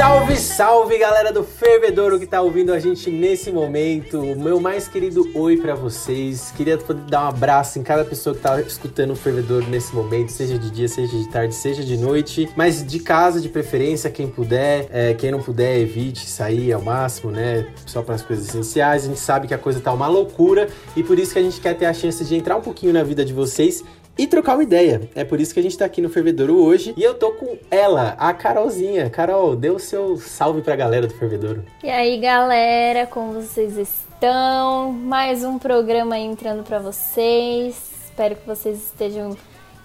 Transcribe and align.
Salve, 0.00 0.36
salve 0.38 0.96
galera 0.96 1.30
do 1.30 1.44
Fervedouro 1.44 2.18
que 2.18 2.26
tá 2.26 2.40
ouvindo 2.40 2.72
a 2.72 2.78
gente 2.78 3.10
nesse 3.10 3.52
momento. 3.52 4.18
O 4.18 4.40
meu 4.40 4.58
mais 4.58 4.88
querido 4.88 5.30
oi 5.34 5.58
para 5.58 5.74
vocês. 5.74 6.50
Queria 6.56 6.78
poder 6.78 7.02
dar 7.02 7.26
um 7.26 7.28
abraço 7.28 7.78
em 7.78 7.82
cada 7.82 8.02
pessoa 8.02 8.34
que 8.34 8.40
tá 8.40 8.58
escutando 8.62 9.10
o 9.10 9.14
Fervedouro 9.14 9.68
nesse 9.68 9.94
momento, 9.94 10.32
seja 10.32 10.58
de 10.58 10.70
dia, 10.70 10.88
seja 10.88 11.14
de 11.14 11.28
tarde, 11.28 11.54
seja 11.54 11.84
de 11.84 11.98
noite. 11.98 12.48
Mas 12.56 12.82
de 12.82 12.98
casa, 12.98 13.42
de 13.42 13.50
preferência, 13.50 14.08
quem 14.08 14.26
puder. 14.26 14.88
É, 14.90 15.12
quem 15.12 15.30
não 15.30 15.42
puder, 15.42 15.78
evite 15.78 16.26
sair 16.26 16.72
ao 16.72 16.80
máximo, 16.80 17.30
né? 17.30 17.66
Só 17.84 18.00
para 18.00 18.14
as 18.14 18.22
coisas 18.22 18.48
essenciais. 18.48 19.04
A 19.04 19.08
gente 19.08 19.20
sabe 19.20 19.48
que 19.48 19.52
a 19.52 19.58
coisa 19.58 19.80
tá 19.80 19.92
uma 19.92 20.08
loucura 20.08 20.66
e 20.96 21.02
por 21.02 21.18
isso 21.18 21.34
que 21.34 21.38
a 21.38 21.42
gente 21.42 21.60
quer 21.60 21.74
ter 21.74 21.84
a 21.84 21.92
chance 21.92 22.24
de 22.24 22.34
entrar 22.34 22.56
um 22.56 22.62
pouquinho 22.62 22.94
na 22.94 23.02
vida 23.02 23.22
de 23.22 23.34
vocês 23.34 23.84
e 24.18 24.26
trocar 24.26 24.54
uma 24.54 24.62
ideia. 24.62 25.08
É 25.14 25.24
por 25.24 25.40
isso 25.40 25.54
que 25.54 25.60
a 25.60 25.62
gente 25.62 25.78
tá 25.78 25.84
aqui 25.84 26.00
no 26.00 26.08
Fervedouro 26.08 26.56
hoje. 26.62 26.94
E 26.96 27.02
eu 27.02 27.14
tô 27.14 27.32
com 27.32 27.56
ela, 27.70 28.14
a 28.18 28.32
Carolzinha. 28.32 29.08
Carol, 29.08 29.56
dê 29.56 29.70
o 29.70 29.78
seu 29.78 30.16
salve 30.18 30.62
pra 30.62 30.76
galera 30.76 31.06
do 31.06 31.14
Fervedouro. 31.14 31.64
E 31.82 31.88
aí, 31.88 32.18
galera, 32.18 33.06
como 33.06 33.34
vocês 33.34 33.76
estão? 33.76 34.92
Mais 34.92 35.44
um 35.44 35.58
programa 35.58 36.18
entrando 36.18 36.62
para 36.62 36.78
vocês. 36.78 37.90
Espero 38.04 38.36
que 38.36 38.46
vocês 38.46 38.76
estejam 38.76 39.36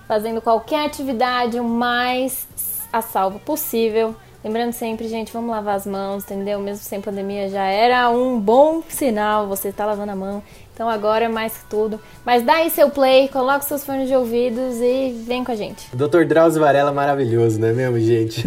fazendo 0.07 0.41
qualquer 0.41 0.85
atividade 0.85 1.59
o 1.59 1.63
mais 1.63 2.48
a 2.91 3.01
salvo 3.01 3.39
possível. 3.39 4.15
Lembrando 4.43 4.73
sempre, 4.73 5.07
gente, 5.07 5.34
vamos 5.34 5.49
lavar 5.49 5.76
as 5.76 5.87
mãos, 5.87 6.23
entendeu? 6.23 6.59
Mesmo 6.59 6.84
sem 6.84 7.01
pandemia 7.01 7.49
já 7.49 7.63
era 7.63 8.09
um 8.12 8.40
bom 8.40 8.84
sinal 8.87 9.48
você 9.48 9.71
tá 9.71 9.85
lavando 9.87 10.12
a 10.12 10.15
mão. 10.15 10.43
Então 10.76 10.90
agora 10.90 11.23
é 11.23 11.29
mais 11.29 11.54
que 11.54 11.63
tudo. 11.70 12.01
Mas 12.26 12.43
dá 12.43 12.55
aí 12.55 12.70
seu 12.70 12.90
play, 12.90 13.29
coloca 13.29 13.62
seus 13.62 13.85
fones 13.85 14.09
de 14.09 14.15
ouvidos 14.15 14.76
e 14.81 15.23
vem 15.26 15.41
com 15.41 15.54
a 15.54 15.55
gente. 15.55 15.87
Dr. 15.95 16.26
Drauzio 16.26 16.62
Varela 16.62 16.91
maravilhoso, 16.91 17.57
não 17.57 17.70
é 17.70 17.73
mesmo, 17.73 17.98
gente? 17.98 18.45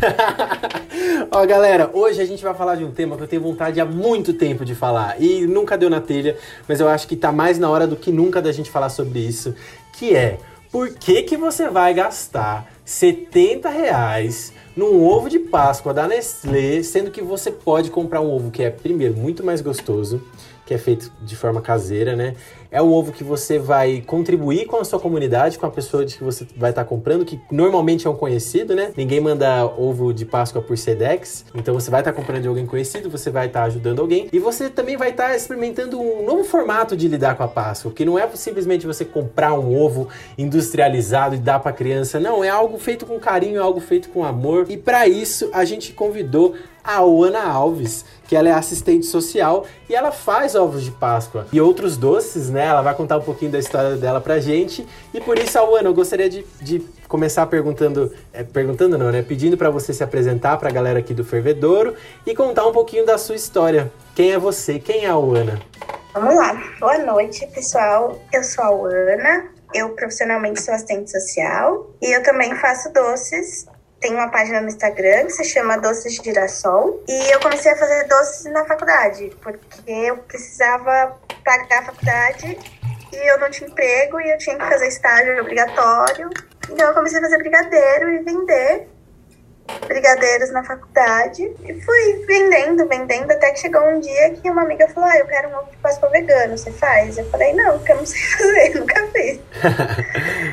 Ó, 1.32 1.46
galera, 1.46 1.90
hoje 1.90 2.20
a 2.20 2.26
gente 2.26 2.44
vai 2.44 2.52
falar 2.52 2.74
de 2.74 2.84
um 2.84 2.90
tema 2.90 3.16
que 3.16 3.22
eu 3.22 3.26
tenho 3.26 3.40
vontade 3.40 3.80
há 3.80 3.86
muito 3.86 4.34
tempo 4.34 4.62
de 4.62 4.74
falar 4.74 5.18
e 5.18 5.46
nunca 5.46 5.78
deu 5.78 5.88
na 5.88 6.02
telha, 6.02 6.36
mas 6.68 6.80
eu 6.80 6.88
acho 6.88 7.08
que 7.08 7.16
tá 7.16 7.32
mais 7.32 7.58
na 7.58 7.70
hora 7.70 7.86
do 7.86 7.96
que 7.96 8.12
nunca 8.12 8.42
da 8.42 8.52
gente 8.52 8.70
falar 8.70 8.90
sobre 8.90 9.20
isso, 9.20 9.54
que 9.94 10.14
é 10.14 10.38
por 10.70 10.90
que, 10.90 11.22
que 11.22 11.36
você 11.36 11.70
vai 11.70 11.94
gastar 11.94 12.70
70 12.84 13.70
reais 13.70 14.52
num 14.76 15.02
ovo 15.02 15.30
de 15.30 15.38
Páscoa 15.38 15.94
da 15.94 16.06
Nestlé, 16.06 16.82
sendo 16.82 17.10
que 17.10 17.22
você 17.22 17.50
pode 17.50 17.90
comprar 17.90 18.20
um 18.20 18.30
ovo 18.30 18.50
que 18.50 18.62
é, 18.62 18.70
primeiro, 18.70 19.16
muito 19.16 19.42
mais 19.42 19.60
gostoso, 19.60 20.22
que 20.68 20.74
é 20.74 20.78
feito 20.78 21.10
de 21.22 21.34
forma 21.34 21.62
caseira, 21.62 22.14
né? 22.14 22.34
É 22.70 22.82
um 22.82 22.92
ovo 22.92 23.12
que 23.12 23.24
você 23.24 23.58
vai 23.58 24.02
contribuir 24.06 24.66
com 24.66 24.76
a 24.76 24.84
sua 24.84 25.00
comunidade, 25.00 25.58
com 25.58 25.66
a 25.66 25.70
pessoa 25.70 26.04
de 26.04 26.16
que 26.16 26.24
você 26.24 26.46
vai 26.56 26.70
estar 26.70 26.84
comprando, 26.84 27.24
que 27.24 27.40
normalmente 27.50 28.06
é 28.06 28.10
um 28.10 28.14
conhecido, 28.14 28.74
né? 28.74 28.92
Ninguém 28.96 29.20
manda 29.20 29.64
ovo 29.64 30.12
de 30.12 30.26
Páscoa 30.26 30.60
por 30.60 30.76
Sedex, 30.76 31.46
então 31.54 31.72
você 31.72 31.90
vai 31.90 32.00
estar 32.00 32.12
comprando 32.12 32.42
de 32.42 32.48
alguém 32.48 32.66
conhecido, 32.66 33.08
você 33.08 33.30
vai 33.30 33.46
estar 33.46 33.64
ajudando 33.64 34.00
alguém 34.00 34.28
e 34.32 34.38
você 34.38 34.68
também 34.68 34.96
vai 34.96 35.10
estar 35.10 35.34
experimentando 35.34 35.98
um 35.98 36.24
novo 36.24 36.44
formato 36.44 36.96
de 36.96 37.08
lidar 37.08 37.36
com 37.36 37.42
a 37.42 37.48
Páscoa, 37.48 37.90
que 37.90 38.04
não 38.04 38.18
é 38.18 38.28
simplesmente 38.34 38.86
você 38.86 39.04
comprar 39.04 39.54
um 39.54 39.74
ovo 39.74 40.08
industrializado 40.36 41.34
e 41.34 41.38
dar 41.38 41.60
para 41.60 41.72
criança, 41.72 42.20
não, 42.20 42.44
é 42.44 42.50
algo 42.50 42.78
feito 42.78 43.06
com 43.06 43.18
carinho, 43.18 43.56
é 43.56 43.62
algo 43.62 43.80
feito 43.80 44.10
com 44.10 44.24
amor. 44.24 44.66
E 44.68 44.76
para 44.76 45.08
isso 45.08 45.48
a 45.52 45.64
gente 45.64 45.92
convidou 45.92 46.54
a 46.88 47.00
Ana 47.00 47.44
Alves, 47.44 48.04
que 48.26 48.34
ela 48.34 48.48
é 48.48 48.52
assistente 48.52 49.04
social 49.04 49.66
e 49.90 49.94
ela 49.94 50.10
faz 50.10 50.54
ovos 50.54 50.82
de 50.82 50.90
Páscoa 50.90 51.46
e 51.52 51.60
outros 51.60 51.98
doces, 51.98 52.48
né? 52.48 52.57
Ela 52.64 52.82
vai 52.82 52.94
contar 52.94 53.16
um 53.18 53.22
pouquinho 53.22 53.50
da 53.50 53.58
história 53.58 53.96
dela 53.96 54.20
pra 54.20 54.40
gente. 54.40 54.86
E 55.12 55.20
por 55.20 55.38
isso, 55.38 55.58
Ana, 55.58 55.88
eu 55.88 55.94
gostaria 55.94 56.28
de, 56.28 56.44
de 56.60 56.80
começar 57.06 57.46
perguntando, 57.46 58.12
é, 58.32 58.42
perguntando 58.42 58.96
não, 58.96 59.10
né? 59.10 59.22
Pedindo 59.22 59.56
para 59.56 59.70
você 59.70 59.92
se 59.92 60.02
apresentar 60.02 60.56
para 60.56 60.68
a 60.68 60.72
galera 60.72 60.98
aqui 60.98 61.14
do 61.14 61.24
Fervedouro 61.24 61.94
e 62.26 62.34
contar 62.34 62.66
um 62.66 62.72
pouquinho 62.72 63.04
da 63.04 63.18
sua 63.18 63.36
história. 63.36 63.92
Quem 64.14 64.32
é 64.32 64.38
você? 64.38 64.78
Quem 64.78 65.04
é 65.04 65.08
a 65.08 65.14
Ana? 65.14 65.60
Vamos 66.12 66.36
lá. 66.36 66.60
Boa 66.80 66.98
noite, 66.98 67.46
pessoal. 67.48 68.18
Eu 68.32 68.42
sou 68.42 68.64
a 68.64 68.68
Ana. 68.68 69.50
Eu 69.74 69.90
profissionalmente 69.90 70.62
sou 70.62 70.74
assistente 70.74 71.10
social 71.10 71.90
e 72.00 72.16
eu 72.16 72.22
também 72.22 72.54
faço 72.56 72.90
doces 72.92 73.66
tem 74.00 74.14
uma 74.14 74.28
página 74.28 74.60
no 74.60 74.68
Instagram 74.68 75.26
que 75.26 75.32
se 75.32 75.44
chama 75.44 75.78
Doces 75.78 76.14
de 76.14 76.24
Girassol. 76.24 77.02
E 77.08 77.32
eu 77.32 77.40
comecei 77.40 77.72
a 77.72 77.76
fazer 77.76 78.06
doces 78.06 78.44
na 78.52 78.64
faculdade, 78.64 79.36
porque 79.42 79.90
eu 79.90 80.18
precisava 80.18 81.16
pagar 81.44 81.80
a 81.80 81.86
faculdade 81.86 82.58
e 83.12 83.30
eu 83.32 83.38
não 83.40 83.50
tinha 83.50 83.68
emprego 83.68 84.20
e 84.20 84.30
eu 84.30 84.38
tinha 84.38 84.56
que 84.56 84.64
fazer 84.64 84.88
estágio 84.88 85.40
obrigatório. 85.40 86.30
Então 86.70 86.88
eu 86.88 86.94
comecei 86.94 87.18
a 87.18 87.22
fazer 87.22 87.38
brigadeiro 87.38 88.10
e 88.10 88.18
vender 88.22 88.88
brigadeiros 89.86 90.50
na 90.52 90.62
faculdade. 90.62 91.42
E 91.64 91.80
fui 91.80 92.24
vendendo, 92.26 92.86
vendendo, 92.86 93.30
até 93.30 93.50
que 93.50 93.60
chegou 93.60 93.82
um 93.82 94.00
dia 94.00 94.34
que 94.34 94.50
uma 94.50 94.62
amiga 94.62 94.88
falou: 94.88 95.08
Ah, 95.10 95.18
eu 95.18 95.26
quero 95.26 95.48
um 95.48 95.56
ovo 95.56 95.70
de 95.70 95.76
Páscoa 95.78 96.08
vegano, 96.10 96.56
você 96.56 96.70
faz? 96.70 97.18
Eu 97.18 97.28
falei: 97.30 97.52
Não, 97.52 97.78
porque 97.78 97.92
eu 97.92 97.96
não 97.96 98.06
sei 98.06 98.20
fazer, 98.36 98.78
nunca 98.78 99.06
fiz. 99.08 99.40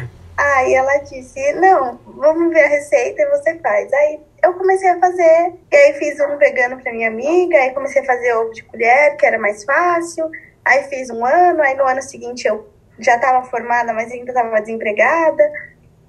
Aí 0.37 0.73
ela 0.73 0.97
disse: 0.97 1.53
Não, 1.53 1.99
vamos 2.05 2.53
ver 2.53 2.63
a 2.63 2.67
receita 2.67 3.21
e 3.21 3.29
você 3.29 3.57
faz. 3.59 3.91
Aí 3.93 4.19
eu 4.43 4.53
comecei 4.53 4.89
a 4.89 4.99
fazer, 4.99 5.53
e 5.71 5.75
aí 5.75 5.93
fiz 5.93 6.19
um 6.19 6.37
vegano 6.37 6.79
para 6.81 6.91
minha 6.91 7.07
amiga, 7.07 7.57
aí 7.57 7.73
comecei 7.73 8.01
a 8.01 8.05
fazer 8.05 8.33
ovo 8.35 8.51
de 8.51 8.63
colher, 8.63 9.15
que 9.17 9.25
era 9.25 9.39
mais 9.39 9.63
fácil. 9.63 10.29
Aí 10.63 10.83
fiz 10.83 11.09
um 11.09 11.25
ano, 11.25 11.61
aí 11.61 11.75
no 11.75 11.85
ano 11.85 12.01
seguinte 12.01 12.47
eu 12.47 12.67
já 12.99 13.15
estava 13.15 13.45
formada, 13.47 13.93
mas 13.93 14.11
ainda 14.11 14.31
estava 14.31 14.59
desempregada. 14.59 15.43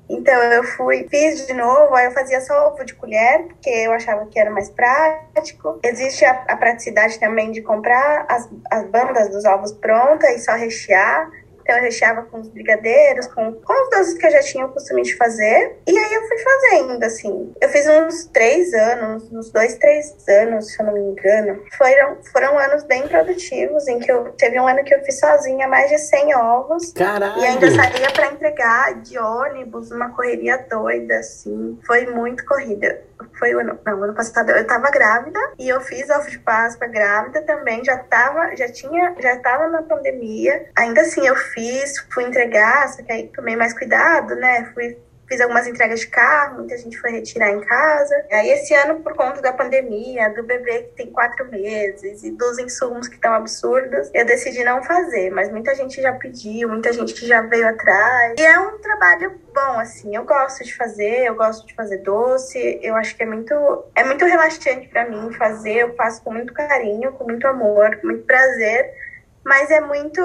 Então 0.08 0.34
eu 0.34 0.62
fui, 0.62 1.06
fiz 1.10 1.46
de 1.46 1.52
novo, 1.52 1.94
aí 1.94 2.06
eu 2.06 2.12
fazia 2.12 2.40
só 2.40 2.68
ovo 2.68 2.84
de 2.84 2.94
colher, 2.94 3.44
porque 3.46 3.68
eu 3.68 3.92
achava 3.92 4.24
que 4.26 4.38
era 4.38 4.50
mais 4.50 4.70
prático. 4.70 5.80
Existe 5.82 6.24
a, 6.24 6.44
a 6.48 6.56
praticidade 6.56 7.18
também 7.18 7.50
de 7.50 7.60
comprar 7.60 8.24
as, 8.28 8.48
as 8.70 8.84
bandas 8.86 9.28
dos 9.30 9.44
ovos 9.44 9.72
prontas 9.72 10.30
e 10.30 10.38
só 10.38 10.52
rechear. 10.52 11.28
Então 11.66 11.78
eu 11.78 11.82
recheava 11.82 12.22
com 12.22 12.38
os 12.40 12.48
brigadeiros, 12.48 13.26
com, 13.26 13.52
com 13.52 13.82
os 13.82 13.90
doces 13.90 14.14
que 14.16 14.24
eu 14.24 14.30
já 14.30 14.40
tinha 14.40 14.64
o 14.64 14.68
costume 14.68 15.02
de 15.02 15.16
fazer. 15.16 15.76
E 15.84 15.98
aí 15.98 16.14
eu 16.14 16.28
fui 16.28 16.38
fazendo, 16.38 17.02
assim. 17.02 17.52
Eu 17.60 17.68
fiz 17.68 17.84
uns 17.88 18.26
três 18.26 18.72
anos, 18.72 19.32
uns 19.32 19.50
dois, 19.50 19.74
três 19.74 20.14
anos, 20.28 20.70
se 20.70 20.80
eu 20.80 20.86
não 20.86 20.92
me 20.92 21.00
engano. 21.00 21.60
Foram, 21.76 22.18
foram 22.32 22.56
anos 22.56 22.84
bem 22.84 23.08
produtivos, 23.08 23.88
em 23.88 23.98
que 23.98 24.12
eu 24.12 24.32
teve 24.38 24.60
um 24.60 24.68
ano 24.68 24.84
que 24.84 24.94
eu 24.94 25.02
fiz 25.02 25.18
sozinha 25.18 25.66
mais 25.66 25.90
de 25.90 25.98
100 25.98 26.36
ovos. 26.36 26.92
Caralho! 26.92 27.42
E 27.42 27.44
ainda 27.44 27.68
saía 27.68 28.12
para 28.12 28.28
entregar 28.28 29.02
de 29.02 29.18
ônibus, 29.18 29.90
uma 29.90 30.14
correria 30.14 30.64
doida, 30.70 31.16
assim. 31.16 31.76
Foi 31.84 32.06
muito 32.06 32.46
corrida 32.46 33.05
foi 33.38 33.54
o 33.54 33.60
ano, 33.60 33.78
não, 33.84 34.02
ano 34.02 34.14
passado 34.14 34.50
eu 34.50 34.66
tava 34.66 34.90
grávida 34.90 35.38
e 35.58 35.68
eu 35.68 35.80
fiz 35.80 36.08
ovo 36.10 36.28
de 36.30 36.38
Páscoa 36.38 36.88
grávida 36.88 37.42
também, 37.42 37.84
já 37.84 37.98
tava, 37.98 38.54
já 38.56 38.70
tinha, 38.70 39.14
já 39.18 39.38
tava 39.40 39.68
na 39.68 39.82
pandemia. 39.82 40.70
Ainda 40.76 41.00
assim 41.02 41.26
eu 41.26 41.36
fiz, 41.36 41.98
fui 42.10 42.24
entregar, 42.24 42.88
só 42.88 43.02
que 43.02 43.12
aí 43.12 43.28
tomei 43.34 43.56
mais 43.56 43.76
cuidado, 43.76 44.34
né? 44.36 44.70
Fui 44.74 44.98
fiz 45.28 45.40
algumas 45.40 45.66
entregas 45.66 46.00
de 46.00 46.06
carro, 46.08 46.58
muita 46.58 46.76
gente 46.78 46.98
foi 46.98 47.10
retirar 47.10 47.50
em 47.50 47.60
casa. 47.60 48.14
Aí 48.32 48.50
esse 48.50 48.74
ano, 48.74 49.00
por 49.00 49.14
conta 49.14 49.40
da 49.40 49.52
pandemia, 49.52 50.30
do 50.30 50.42
bebê 50.42 50.84
que 50.84 50.96
tem 50.96 51.10
quatro 51.10 51.50
meses 51.50 52.22
e 52.22 52.30
dos 52.30 52.58
insumos 52.58 53.08
que 53.08 53.16
estão 53.16 53.32
absurdos, 53.34 54.10
eu 54.14 54.24
decidi 54.24 54.62
não 54.64 54.82
fazer. 54.82 55.30
Mas 55.30 55.50
muita 55.50 55.74
gente 55.74 56.00
já 56.00 56.12
pediu, 56.12 56.68
muita 56.68 56.92
gente 56.92 57.26
já 57.26 57.42
veio 57.42 57.68
atrás. 57.68 58.34
E 58.38 58.42
é 58.42 58.58
um 58.58 58.78
trabalho 58.78 59.40
bom, 59.52 59.80
assim. 59.80 60.14
Eu 60.14 60.24
gosto 60.24 60.64
de 60.64 60.74
fazer, 60.74 61.26
eu 61.26 61.34
gosto 61.34 61.66
de 61.66 61.74
fazer 61.74 61.98
doce. 61.98 62.78
Eu 62.82 62.94
acho 62.96 63.16
que 63.16 63.22
é 63.22 63.26
muito, 63.26 63.54
é 63.94 64.04
muito 64.04 64.24
relaxante 64.24 64.88
para 64.88 65.08
mim 65.08 65.32
fazer. 65.32 65.76
Eu 65.76 65.94
faço 65.94 66.22
com 66.22 66.32
muito 66.32 66.52
carinho, 66.52 67.12
com 67.12 67.24
muito 67.24 67.46
amor, 67.46 67.96
com 67.96 68.08
muito 68.08 68.24
prazer 68.24 69.05
mas 69.46 69.70
é 69.70 69.80
muito. 69.80 70.20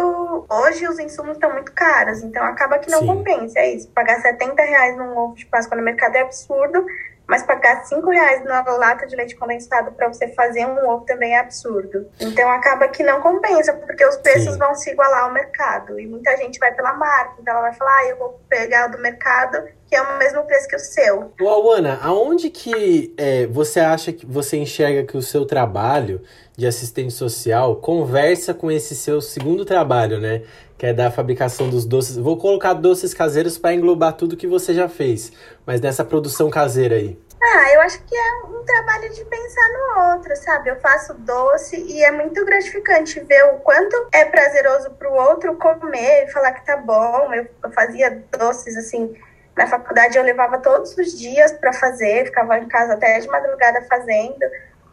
Hoje 0.49 0.87
os 0.87 0.97
insumos 0.97 1.33
estão 1.33 1.53
muito 1.53 1.71
caros, 1.73 2.23
então 2.23 2.43
acaba 2.43 2.79
que 2.79 2.89
não 2.89 3.01
Sim. 3.01 3.05
compensa. 3.05 3.59
É 3.59 3.75
isso. 3.75 3.87
Pagar 3.89 4.19
70 4.19 4.59
reais 4.63 4.97
num 4.97 5.15
ovo 5.15 5.35
de 5.35 5.45
Páscoa 5.45 5.77
no 5.77 5.83
mercado 5.83 6.15
é 6.15 6.21
absurdo, 6.21 6.83
mas 7.27 7.43
pagar 7.43 7.85
5 7.85 8.09
reais 8.09 8.43
na 8.43 8.63
lata 8.63 9.05
de 9.05 9.15
leite 9.15 9.35
condensado 9.35 9.91
para 9.91 10.07
você 10.07 10.27
fazer 10.29 10.65
um 10.65 10.89
ovo 10.89 11.05
também 11.05 11.35
é 11.35 11.39
absurdo. 11.39 12.07
Então 12.19 12.49
acaba 12.49 12.87
que 12.87 13.03
não 13.03 13.21
compensa, 13.21 13.73
porque 13.73 14.03
os 14.03 14.17
preços 14.17 14.53
Sim. 14.53 14.57
vão 14.57 14.73
se 14.73 14.89
igualar 14.89 15.25
ao 15.25 15.31
mercado. 15.31 15.99
E 15.99 16.07
muita 16.07 16.35
gente 16.37 16.57
vai 16.57 16.73
pela 16.73 16.93
marca, 16.93 17.35
então 17.39 17.53
ela 17.53 17.61
vai 17.61 17.73
falar, 17.73 17.95
ah, 17.99 18.07
eu 18.07 18.17
vou 18.17 18.41
pegar 18.49 18.89
o 18.89 18.91
do 18.91 18.97
mercado 18.97 19.63
que 19.91 19.95
é 19.97 20.01
o 20.01 20.17
mesmo 20.17 20.43
preço 20.45 20.69
que 20.69 20.75
o 20.77 20.79
seu. 20.79 21.33
Ô, 21.41 21.49
Alana, 21.49 21.99
aonde 22.01 22.49
que 22.49 23.13
é, 23.17 23.45
você 23.47 23.81
acha 23.81 24.13
que 24.13 24.25
você 24.25 24.55
enxerga 24.55 25.03
que 25.03 25.17
o 25.17 25.21
seu 25.21 25.45
trabalho 25.45 26.21
de 26.61 26.67
assistente 26.67 27.11
social 27.11 27.75
conversa 27.77 28.53
com 28.53 28.71
esse 28.71 28.95
seu 28.95 29.19
segundo 29.19 29.65
trabalho, 29.65 30.19
né? 30.19 30.43
Que 30.77 30.85
é 30.87 30.93
da 30.93 31.09
fabricação 31.09 31.67
dos 31.67 31.85
doces. 31.85 32.17
Vou 32.17 32.37
colocar 32.37 32.75
doces 32.75 33.15
caseiros 33.15 33.57
para 33.57 33.73
englobar 33.73 34.13
tudo 34.13 34.37
que 34.37 34.45
você 34.45 34.71
já 34.71 34.87
fez, 34.87 35.31
mas 35.65 35.81
nessa 35.81 36.05
produção 36.05 36.51
caseira 36.51 36.95
aí. 36.95 37.19
Ah, 37.41 37.73
eu 37.73 37.81
acho 37.81 38.03
que 38.03 38.15
é 38.15 38.45
um 38.45 38.63
trabalho 38.63 39.11
de 39.11 39.25
pensar 39.25 39.69
no 39.69 40.11
outro, 40.11 40.35
sabe? 40.35 40.69
Eu 40.69 40.79
faço 40.79 41.15
doce 41.15 41.77
e 41.77 42.03
é 42.03 42.11
muito 42.11 42.45
gratificante 42.45 43.19
ver 43.21 43.43
o 43.45 43.57
quanto 43.61 44.07
é 44.11 44.25
prazeroso 44.25 44.91
para 44.91 45.11
o 45.11 45.15
outro 45.15 45.55
comer 45.55 46.25
e 46.25 46.31
falar 46.31 46.51
que 46.51 46.63
tá 46.63 46.77
bom. 46.77 47.33
Eu, 47.33 47.47
eu 47.63 47.71
fazia 47.71 48.23
doces 48.37 48.77
assim 48.77 49.15
Na 49.57 49.65
faculdade 49.65 50.15
eu 50.15 50.23
levava 50.23 50.59
todos 50.59 50.95
os 50.95 51.17
dias 51.17 51.51
para 51.53 51.73
fazer, 51.73 52.25
ficava 52.25 52.59
em 52.59 52.67
casa 52.67 52.93
até 52.93 53.19
de 53.19 53.27
madrugada 53.27 53.81
fazendo, 53.89 54.45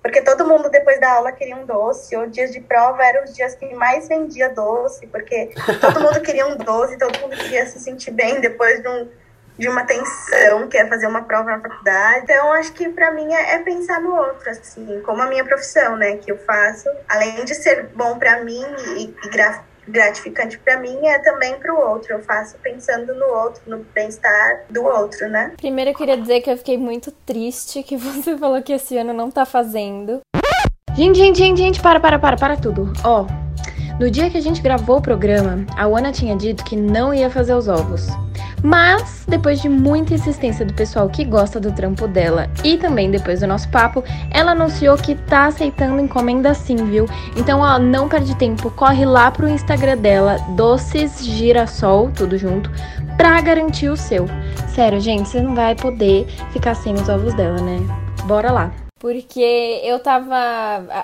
porque 0.02 0.22
todo 0.22 0.46
mundo 0.46 0.70
depois 0.70 1.00
da 1.00 1.12
aula 1.12 1.32
queria 1.32 1.56
um 1.56 1.66
doce, 1.66 2.16
ou 2.16 2.26
dias 2.26 2.52
de 2.52 2.60
prova 2.60 3.04
eram 3.04 3.24
os 3.24 3.34
dias 3.34 3.54
que 3.54 3.74
mais 3.74 4.08
vendia 4.08 4.48
doce, 4.48 5.06
porque 5.06 5.50
todo 5.80 6.00
mundo 6.00 6.20
queria 6.20 6.46
um 6.46 6.56
doce, 6.56 6.98
todo 6.98 7.18
mundo 7.20 7.36
queria 7.36 7.66
se 7.66 7.78
sentir 7.80 8.10
bem 8.10 8.40
depois 8.40 8.80
de 8.82 8.88
um 8.88 9.08
de 9.58 9.68
uma 9.68 9.84
tensão, 9.84 10.68
que 10.68 10.78
é 10.78 10.86
fazer 10.86 11.08
uma 11.08 11.22
prova 11.22 11.50
na 11.50 11.60
faculdade. 11.60 12.20
Então, 12.22 12.52
acho 12.52 12.72
que 12.72 12.88
para 12.90 13.10
mim 13.10 13.34
é, 13.34 13.54
é, 13.54 13.58
pensar 13.58 14.00
no 14.00 14.14
outro, 14.14 14.48
assim, 14.48 15.02
como 15.04 15.20
a 15.20 15.26
minha 15.26 15.44
profissão, 15.44 15.96
né, 15.96 16.16
que 16.16 16.30
eu 16.30 16.38
faço, 16.38 16.88
além 17.08 17.44
de 17.44 17.56
ser 17.56 17.88
bom 17.88 18.16
para 18.18 18.44
mim 18.44 18.64
e, 18.96 19.14
e 19.26 19.30
gratificante 19.88 20.58
para 20.58 20.78
mim, 20.78 20.98
é 21.06 21.18
também 21.18 21.54
para 21.58 21.74
o 21.74 21.78
outro. 21.78 22.12
Eu 22.12 22.20
faço 22.20 22.56
pensando 22.58 23.14
no 23.14 23.26
outro, 23.26 23.62
no 23.66 23.78
bem-estar 23.94 24.64
do 24.70 24.84
outro, 24.84 25.28
né? 25.28 25.52
Primeiro, 25.56 25.90
eu 25.90 25.94
queria 25.94 26.16
dizer 26.16 26.40
que 26.40 26.50
eu 26.50 26.56
fiquei 26.56 26.78
muito 26.78 27.10
triste 27.10 27.82
que 27.82 27.96
você 27.98 28.36
falou 28.36 28.62
que 28.62 28.72
esse 28.72 28.96
ano 28.96 29.12
não 29.12 29.30
tá 29.30 29.44
fazendo. 29.44 30.20
Gente, 30.94 31.16
gente, 31.18 31.38
gente, 31.38 31.58
gente, 31.58 31.80
para, 31.80 32.00
para, 32.00 32.18
para, 32.18 32.36
para 32.36 32.56
tudo. 32.56 32.92
Ó, 33.04 33.24
no 33.98 34.10
dia 34.10 34.30
que 34.30 34.38
a 34.38 34.40
gente 34.40 34.62
gravou 34.62 34.98
o 34.98 35.02
programa, 35.02 35.64
a 35.76 35.84
Ana 35.84 36.12
tinha 36.12 36.36
dito 36.36 36.64
que 36.64 36.76
não 36.76 37.12
ia 37.12 37.28
fazer 37.28 37.54
os 37.54 37.68
ovos. 37.68 38.08
Mas, 38.62 39.24
depois 39.28 39.60
de 39.60 39.68
muita 39.68 40.14
insistência 40.14 40.64
do 40.64 40.74
pessoal 40.74 41.08
que 41.08 41.24
gosta 41.24 41.60
do 41.60 41.72
trampo 41.72 42.08
dela 42.08 42.48
e 42.64 42.76
também 42.76 43.10
depois 43.10 43.40
do 43.40 43.46
nosso 43.46 43.68
papo, 43.68 44.02
ela 44.30 44.52
anunciou 44.52 44.96
que 44.96 45.14
tá 45.14 45.46
aceitando 45.46 46.00
encomenda 46.00 46.52
sim, 46.54 46.76
viu? 46.76 47.06
Então, 47.36 47.60
ó, 47.60 47.78
não 47.78 48.08
perde 48.08 48.34
tempo, 48.36 48.70
corre 48.70 49.04
lá 49.04 49.30
pro 49.30 49.48
Instagram 49.48 49.98
dela, 49.98 50.38
Doces 50.56 51.24
Girassol, 51.24 52.10
tudo 52.10 52.36
junto, 52.36 52.70
pra 53.16 53.40
garantir 53.40 53.88
o 53.88 53.96
seu. 53.96 54.26
Sério, 54.68 55.00
gente, 55.00 55.28
você 55.28 55.40
não 55.40 55.54
vai 55.54 55.74
poder 55.74 56.26
ficar 56.52 56.74
sem 56.74 56.94
os 56.94 57.08
ovos 57.08 57.34
dela, 57.34 57.60
né? 57.60 57.78
Bora 58.24 58.50
lá! 58.50 58.87
Porque 58.98 59.80
eu 59.84 60.00
tava. 60.00 60.34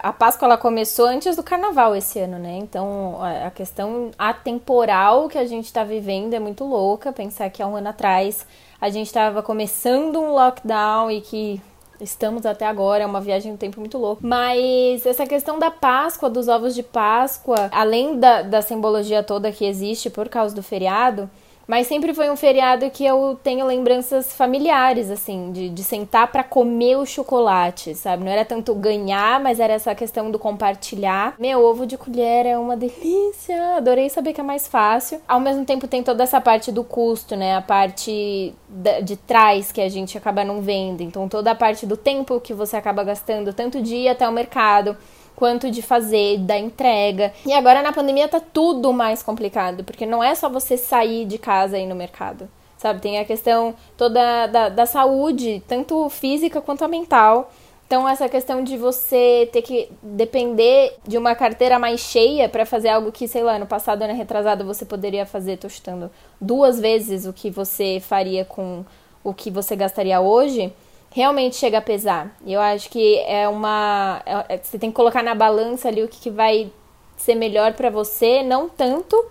A 0.02 0.12
Páscoa 0.12 0.46
ela 0.46 0.58
começou 0.58 1.06
antes 1.06 1.37
do 1.37 1.43
carnaval 1.43 1.94
esse 1.94 2.19
ano, 2.19 2.38
né? 2.38 2.58
Então 2.58 3.19
a 3.23 3.50
questão 3.50 4.11
atemporal 4.19 5.29
que 5.29 5.38
a 5.38 5.46
gente 5.46 5.73
tá 5.73 5.85
vivendo 5.85 6.35
é 6.35 6.41
muito 6.41 6.64
louca. 6.64 7.12
Pensar 7.12 7.49
que 7.50 7.62
há 7.62 7.67
um 7.67 7.76
ano 7.76 7.91
atrás 7.91 8.44
a 8.81 8.91
gente 8.91 9.12
tava 9.12 9.43
começando 9.43 10.20
um 10.20 10.32
lockdown 10.32 11.11
e 11.11 11.20
que 11.20 11.62
estamos 12.00 12.44
até 12.44 12.67
agora, 12.67 13.05
é 13.05 13.06
uma 13.06 13.20
viagem 13.20 13.52
no 13.52 13.58
tempo 13.58 13.79
muito 13.79 13.96
louca. 13.96 14.26
Mas 14.26 15.06
essa 15.06 15.25
questão 15.25 15.58
da 15.58 15.70
Páscoa, 15.70 16.29
dos 16.29 16.49
ovos 16.49 16.75
de 16.75 16.82
Páscoa, 16.82 17.69
além 17.70 18.19
da, 18.19 18.43
da 18.43 18.61
simbologia 18.61 19.23
toda 19.23 19.52
que 19.52 19.64
existe 19.64 20.11
por 20.11 20.29
causa 20.29 20.55
do 20.55 20.62
feriado 20.62 21.31
mas 21.66 21.87
sempre 21.87 22.14
foi 22.14 22.31
um 22.31 22.37
feriado 22.37 22.90
que 22.90 23.05
eu 23.05 23.38
tenho 23.43 23.66
lembranças 23.66 24.34
familiares, 24.34 25.11
assim, 25.11 25.52
de, 25.52 25.69
de 25.69 25.84
sentar 25.84 26.31
para 26.31 26.44
comer 26.44 26.96
o 26.96 27.06
chocolate, 27.06 27.94
sabe? 27.94 28.25
Não 28.25 28.31
era 28.31 28.44
tanto 28.44 28.75
ganhar, 28.75 29.40
mas 29.40 29.61
era 29.61 29.72
essa 29.72 29.94
questão 29.94 30.31
do 30.31 30.38
compartilhar. 30.38 31.34
Meu 31.38 31.64
ovo 31.64 31.87
de 31.87 31.96
colher 31.96 32.46
é 32.46 32.58
uma 32.58 32.76
delícia, 32.76 33.76
adorei 33.76 34.08
saber 34.08 34.32
que 34.32 34.40
é 34.40 34.44
mais 34.44 34.66
fácil. 34.66 35.20
Ao 35.26 35.40
mesmo 35.40 35.64
tempo 35.64 35.88
tem 35.88 36.02
toda 36.02 36.22
essa 36.22 36.40
parte 36.40 36.70
do 36.70 36.84
custo, 36.84 37.37
né? 37.37 37.56
A 37.56 37.62
parte 37.62 38.55
de 39.02 39.17
trás 39.17 39.70
que 39.70 39.81
a 39.81 39.88
gente 39.88 40.19
acaba 40.19 40.44
não 40.44 40.60
vendo. 40.60 41.02
Então 41.02 41.28
toda 41.28 41.52
a 41.52 41.55
parte 41.55 41.87
do 41.87 41.96
tempo 41.96 42.40
que 42.40 42.52
você 42.52 42.76
acaba 42.76 43.05
gastando, 43.05 43.52
tanto 43.52 43.81
de 43.81 43.94
ir 43.94 44.08
até 44.08 44.28
o 44.28 44.32
mercado 44.32 44.96
quanto 45.36 45.70
de 45.70 45.82
fazer, 45.82 46.38
da 46.38 46.58
entrega. 46.58 47.32
E 47.44 47.52
agora 47.52 47.82
na 47.82 47.92
pandemia 47.92 48.28
tá 48.28 48.40
tudo 48.40 48.92
mais 48.92 49.22
complicado, 49.22 49.84
porque 49.84 50.06
não 50.06 50.22
é 50.22 50.34
só 50.34 50.48
você 50.48 50.76
sair 50.76 51.25
de 51.25 51.38
casa 51.38 51.78
e 51.78 51.82
ir 51.82 51.86
no 51.86 51.94
mercado. 51.94 52.48
Sabe, 52.76 53.00
tem 53.00 53.19
a 53.19 53.25
questão 53.25 53.75
toda 53.96 54.46
da, 54.46 54.69
da 54.69 54.86
saúde, 54.86 55.62
tanto 55.66 56.08
física 56.10 56.60
quanto 56.60 56.86
mental. 56.88 57.50
Então, 57.86 58.08
essa 58.08 58.28
questão 58.28 58.64
de 58.64 58.76
você 58.76 59.48
ter 59.52 59.62
que 59.62 59.90
depender 60.02 60.96
de 61.06 61.19
uma 61.19 61.34
carteira 61.34 61.78
mais 61.78 62.00
cheia 62.00 62.48
para 62.48 62.64
fazer 62.64 62.88
algo 62.88 63.12
que, 63.12 63.28
sei 63.28 63.42
lá, 63.42 63.58
no 63.58 63.66
passado, 63.66 64.02
ano 64.02 64.14
retrasado, 64.14 64.64
você 64.64 64.84
poderia 64.84 65.26
fazer, 65.26 65.58
tô 65.58 65.69
chutando, 65.69 66.10
duas 66.40 66.81
vezes 66.81 67.26
o 67.26 67.32
que 67.32 67.50
você 67.50 68.00
faria 68.00 68.44
com 68.44 68.84
o 69.22 69.32
que 69.32 69.50
você 69.50 69.76
gastaria 69.76 70.20
hoje, 70.20 70.72
realmente 71.14 71.55
chega 71.55 71.78
a 71.78 71.82
pesar. 71.82 72.37
Eu 72.44 72.61
acho 72.61 72.90
que 72.90 73.19
é 73.20 73.49
uma. 73.49 74.20
É, 74.26 74.55
é, 74.55 74.58
você 74.58 74.78
tem 74.78 74.90
que 74.90 74.96
colocar 74.96 75.22
na 75.22 75.34
balança 75.34 75.88
ali 75.88 76.02
o 76.02 76.08
que, 76.08 76.20
que 76.20 76.31
vai 76.31 76.70
ser 77.16 77.37
melhor 77.37 77.72
para 77.75 77.88
você, 77.88 78.43
não 78.43 78.69
tanto 78.69 79.25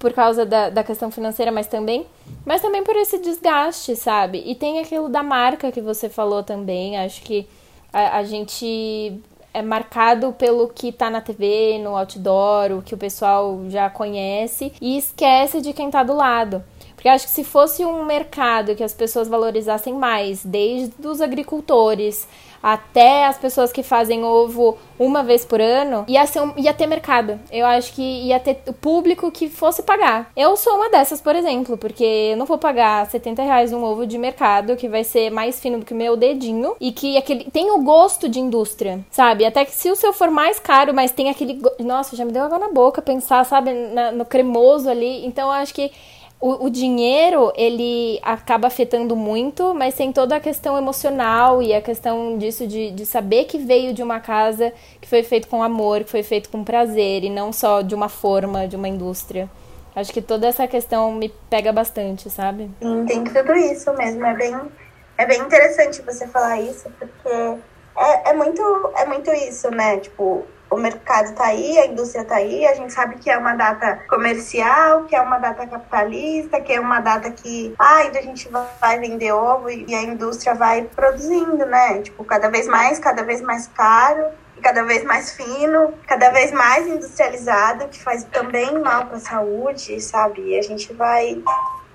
por 0.00 0.12
causa 0.12 0.44
da, 0.44 0.70
da 0.70 0.82
questão 0.82 1.10
financeira, 1.10 1.52
mas 1.52 1.68
também, 1.68 2.06
mas 2.44 2.60
também 2.60 2.82
por 2.82 2.96
esse 2.96 3.18
desgaste, 3.18 3.94
sabe? 3.94 4.42
E 4.44 4.54
tem 4.54 4.80
aquilo 4.80 5.08
da 5.08 5.22
marca 5.22 5.70
que 5.70 5.80
você 5.80 6.08
falou 6.08 6.42
também. 6.42 6.98
Acho 6.98 7.22
que 7.22 7.46
a, 7.92 8.18
a 8.18 8.24
gente 8.24 9.20
é 9.54 9.62
marcado 9.62 10.32
pelo 10.32 10.68
que 10.68 10.90
tá 10.90 11.08
na 11.10 11.20
TV, 11.20 11.78
no 11.78 11.96
outdoor, 11.96 12.72
o 12.72 12.82
que 12.82 12.94
o 12.94 12.98
pessoal 12.98 13.60
já 13.68 13.88
conhece 13.88 14.72
e 14.80 14.98
esquece 14.98 15.60
de 15.60 15.72
quem 15.72 15.90
tá 15.90 16.02
do 16.02 16.14
lado. 16.14 16.64
Porque 17.00 17.08
acho 17.08 17.24
que 17.24 17.32
se 17.32 17.44
fosse 17.44 17.82
um 17.82 18.04
mercado 18.04 18.76
que 18.76 18.84
as 18.84 18.92
pessoas 18.92 19.26
valorizassem 19.26 19.94
mais, 19.94 20.44
desde 20.44 20.92
os 21.08 21.22
agricultores 21.22 22.28
até 22.62 23.24
as 23.24 23.38
pessoas 23.38 23.72
que 23.72 23.82
fazem 23.82 24.22
ovo 24.22 24.76
uma 24.98 25.22
vez 25.22 25.46
por 25.46 25.62
ano, 25.62 26.04
ia, 26.06 26.26
ser 26.26 26.42
um, 26.42 26.52
ia 26.58 26.74
ter 26.74 26.86
mercado. 26.86 27.40
Eu 27.50 27.64
acho 27.64 27.94
que 27.94 28.02
ia 28.02 28.38
ter 28.38 28.60
o 28.66 28.72
público 28.74 29.30
que 29.30 29.48
fosse 29.48 29.82
pagar. 29.82 30.30
Eu 30.36 30.54
sou 30.58 30.74
uma 30.74 30.90
dessas, 30.90 31.22
por 31.22 31.34
exemplo, 31.34 31.78
porque 31.78 32.04
eu 32.04 32.36
não 32.36 32.44
vou 32.44 32.58
pagar 32.58 33.06
70 33.06 33.42
reais 33.42 33.72
um 33.72 33.82
ovo 33.82 34.06
de 34.06 34.18
mercado 34.18 34.76
que 34.76 34.90
vai 34.90 35.04
ser 35.04 35.30
mais 35.30 35.58
fino 35.58 35.78
do 35.78 35.86
que 35.86 35.94
o 35.94 35.96
meu 35.96 36.18
dedinho 36.18 36.76
e 36.78 36.92
que 36.92 37.16
aquele 37.16 37.44
tem 37.44 37.70
o 37.70 37.82
gosto 37.82 38.28
de 38.28 38.38
indústria, 38.38 39.00
sabe? 39.10 39.46
Até 39.46 39.64
que 39.64 39.72
se 39.72 39.90
o 39.90 39.96
seu 39.96 40.12
for 40.12 40.30
mais 40.30 40.60
caro, 40.60 40.92
mas 40.92 41.12
tem 41.12 41.30
aquele. 41.30 41.62
Nossa, 41.78 42.14
já 42.14 42.26
me 42.26 42.32
deu 42.32 42.44
água 42.44 42.58
na 42.58 42.68
boca 42.68 43.00
pensar, 43.00 43.44
sabe, 43.46 43.72
na, 43.72 44.12
no 44.12 44.26
cremoso 44.26 44.90
ali. 44.90 45.24
Então 45.24 45.48
eu 45.48 45.52
acho 45.52 45.72
que 45.72 45.90
o, 46.40 46.66
o, 46.66 46.70
dinheiro 46.70 47.52
ele 47.54 48.18
acaba 48.22 48.66
afetando 48.66 49.14
muito, 49.14 49.74
mas 49.74 49.94
tem 49.94 50.10
toda 50.10 50.36
a 50.36 50.40
questão 50.40 50.78
emocional 50.78 51.62
e 51.62 51.74
a 51.74 51.82
questão 51.82 52.38
disso 52.38 52.66
de, 52.66 52.90
de 52.92 53.04
saber 53.04 53.44
que 53.44 53.58
veio 53.58 53.92
de 53.92 54.02
uma 54.02 54.20
casa 54.20 54.72
que 55.00 55.08
foi 55.08 55.22
feito 55.22 55.48
com 55.48 55.62
amor, 55.62 56.02
que 56.02 56.10
foi 56.10 56.22
feito 56.22 56.48
com 56.48 56.64
prazer 56.64 57.24
e 57.24 57.30
não 57.30 57.52
só 57.52 57.82
de 57.82 57.94
uma 57.94 58.08
forma, 58.08 58.66
de 58.66 58.74
uma 58.74 58.88
indústria. 58.88 59.50
Acho 59.94 60.12
que 60.12 60.22
toda 60.22 60.46
essa 60.46 60.66
questão 60.66 61.12
me 61.12 61.28
pega 61.50 61.72
bastante, 61.72 62.30
sabe? 62.30 62.70
Sim, 62.80 63.04
tem 63.04 63.24
tudo 63.24 63.54
isso 63.56 63.92
mesmo. 63.92 64.24
É 64.24 64.34
bem, 64.34 64.56
é 65.18 65.26
bem 65.26 65.40
interessante 65.40 66.00
você 66.00 66.26
falar 66.26 66.58
isso, 66.60 66.88
porque 66.98 67.28
é, 67.98 68.30
é, 68.30 68.32
muito, 68.32 68.62
é 68.96 69.04
muito 69.04 69.30
isso, 69.30 69.70
né? 69.70 69.98
Tipo, 69.98 70.46
o 70.70 70.76
mercado 70.76 71.30
está 71.30 71.46
aí, 71.46 71.78
a 71.78 71.86
indústria 71.86 72.22
está 72.22 72.36
aí, 72.36 72.66
a 72.66 72.74
gente 72.74 72.92
sabe 72.92 73.16
que 73.16 73.28
é 73.28 73.36
uma 73.36 73.54
data 73.54 74.00
comercial, 74.08 75.04
que 75.04 75.16
é 75.16 75.20
uma 75.20 75.38
data 75.38 75.66
capitalista, 75.66 76.60
que 76.60 76.72
é 76.72 76.80
uma 76.80 77.00
data 77.00 77.30
que 77.30 77.74
ah, 77.78 77.96
ainda 77.96 78.20
a 78.20 78.22
gente 78.22 78.48
vai 78.80 78.98
vender 78.98 79.32
ovo 79.32 79.68
e 79.68 79.92
a 79.94 80.02
indústria 80.02 80.54
vai 80.54 80.82
produzindo, 80.82 81.66
né? 81.66 82.02
Tipo, 82.02 82.24
cada 82.24 82.48
vez 82.48 82.68
mais, 82.68 82.98
cada 82.98 83.22
vez 83.22 83.40
mais 83.40 83.66
caro 83.66 84.26
cada 84.60 84.82
vez 84.82 85.02
mais 85.04 85.32
fino, 85.32 85.94
cada 86.06 86.30
vez 86.30 86.52
mais 86.52 86.86
industrializado, 86.86 87.88
que 87.88 88.02
faz 88.02 88.24
também 88.24 88.78
mal 88.78 89.06
para 89.06 89.16
a 89.16 89.20
saúde, 89.20 89.98
sabe? 90.00 90.42
E 90.42 90.58
a 90.58 90.62
gente 90.62 90.92
vai 90.92 91.42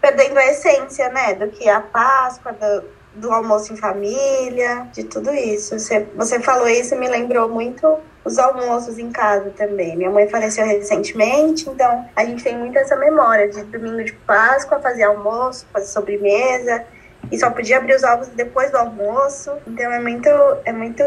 perdendo 0.02 0.38
a 0.38 0.46
essência, 0.48 1.10
né, 1.10 1.34
do 1.34 1.48
que 1.50 1.68
é 1.68 1.74
a 1.74 1.82
Páscoa, 1.82 2.54
do, 2.54 2.84
do 3.16 3.32
almoço 3.32 3.74
em 3.74 3.78
família, 3.78 4.88
de 4.94 5.04
tudo 5.04 5.34
isso. 5.34 5.78
Você, 5.78 6.08
você 6.16 6.40
falou 6.40 6.68
isso, 6.68 6.96
me 6.96 7.08
lembrou 7.08 7.50
muito 7.50 7.98
os 8.24 8.40
almoços 8.40 8.98
em 8.98 9.12
casa 9.12 9.52
também. 9.52 9.96
Minha 9.96 10.10
mãe 10.10 10.28
faleceu 10.28 10.66
recentemente, 10.66 11.70
então 11.70 12.06
a 12.16 12.26
gente 12.26 12.44
tem 12.44 12.58
muito 12.58 12.78
essa 12.78 12.96
memória 12.96 13.50
de 13.50 13.64
domingo 13.64 14.04
de 14.04 14.14
Páscoa, 14.14 14.80
fazer 14.80 15.04
almoço, 15.04 15.66
fazer 15.72 15.88
sobremesa, 15.88 16.84
e 17.32 17.40
só 17.40 17.50
podia 17.50 17.78
abrir 17.78 17.96
os 17.96 18.04
ovos 18.04 18.28
depois 18.30 18.72
do 18.72 18.78
almoço. 18.78 19.52
Então 19.68 19.92
é 19.92 20.00
muito, 20.00 20.30
é 20.66 20.74
muito 20.74 21.04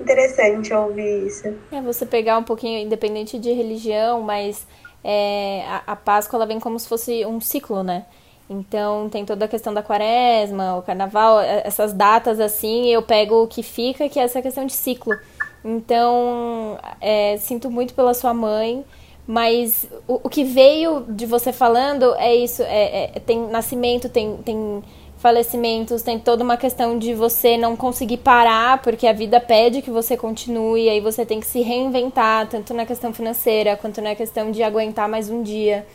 interessante 0.00 0.72
ouvir 0.72 1.26
isso. 1.26 1.52
É 1.70 1.80
você 1.82 2.06
pegar 2.06 2.38
um 2.38 2.44
pouquinho, 2.44 2.78
independente 2.78 3.38
de 3.38 3.52
religião, 3.52 4.22
mas 4.22 4.66
é, 5.04 5.64
a, 5.66 5.82
a 5.88 5.96
Páscoa 5.96 6.36
ela 6.36 6.46
vem 6.46 6.60
como 6.60 6.78
se 6.78 6.88
fosse 6.88 7.24
um 7.26 7.40
ciclo, 7.40 7.82
né? 7.82 8.06
Então 8.50 9.08
tem 9.08 9.24
toda 9.24 9.44
a 9.44 9.48
questão 9.48 9.72
da 9.72 9.80
quaresma, 9.80 10.76
o 10.76 10.82
carnaval, 10.82 11.40
essas 11.40 11.92
datas 11.92 12.40
assim, 12.40 12.88
eu 12.88 13.00
pego 13.00 13.44
o 13.44 13.46
que 13.46 13.62
fica, 13.62 14.08
que 14.08 14.18
é 14.18 14.24
essa 14.24 14.42
questão 14.42 14.66
de 14.66 14.72
ciclo. 14.72 15.16
Então, 15.64 16.76
é, 17.00 17.36
sinto 17.36 17.70
muito 17.70 17.94
pela 17.94 18.12
sua 18.12 18.34
mãe, 18.34 18.84
mas 19.24 19.88
o, 20.08 20.20
o, 20.24 20.28
que 20.28 20.42
veio 20.42 21.04
de 21.08 21.26
você 21.26 21.52
falando 21.52 22.12
é 22.16 22.34
isso: 22.34 22.62
é, 22.62 23.12
é, 23.14 23.20
tem 23.20 23.38
nascimento, 23.46 24.08
tem, 24.08 24.38
tem 24.38 24.82
falecimentos, 25.18 26.02
tem 26.02 26.18
toda 26.18 26.42
uma 26.42 26.56
questão 26.56 26.98
de 26.98 27.14
você 27.14 27.56
não 27.56 27.76
conseguir 27.76 28.16
parar, 28.16 28.82
porque 28.82 29.06
a 29.06 29.12
vida 29.12 29.38
pede 29.38 29.80
que 29.80 29.90
você 29.90 30.16
continue, 30.16 30.88
aí 30.88 31.00
você 31.00 31.24
tem 31.24 31.38
que 31.38 31.46
se 31.46 31.60
reinventar, 31.60 32.48
tanto 32.48 32.74
na 32.74 32.84
questão 32.84 33.14
financeira 33.14 33.76
quanto 33.76 34.00
na 34.00 34.16
questão 34.16 34.50
de 34.50 34.60
aguentar 34.62 35.08
mais 35.08 35.30
um 35.30 35.40
dia. 35.40 35.86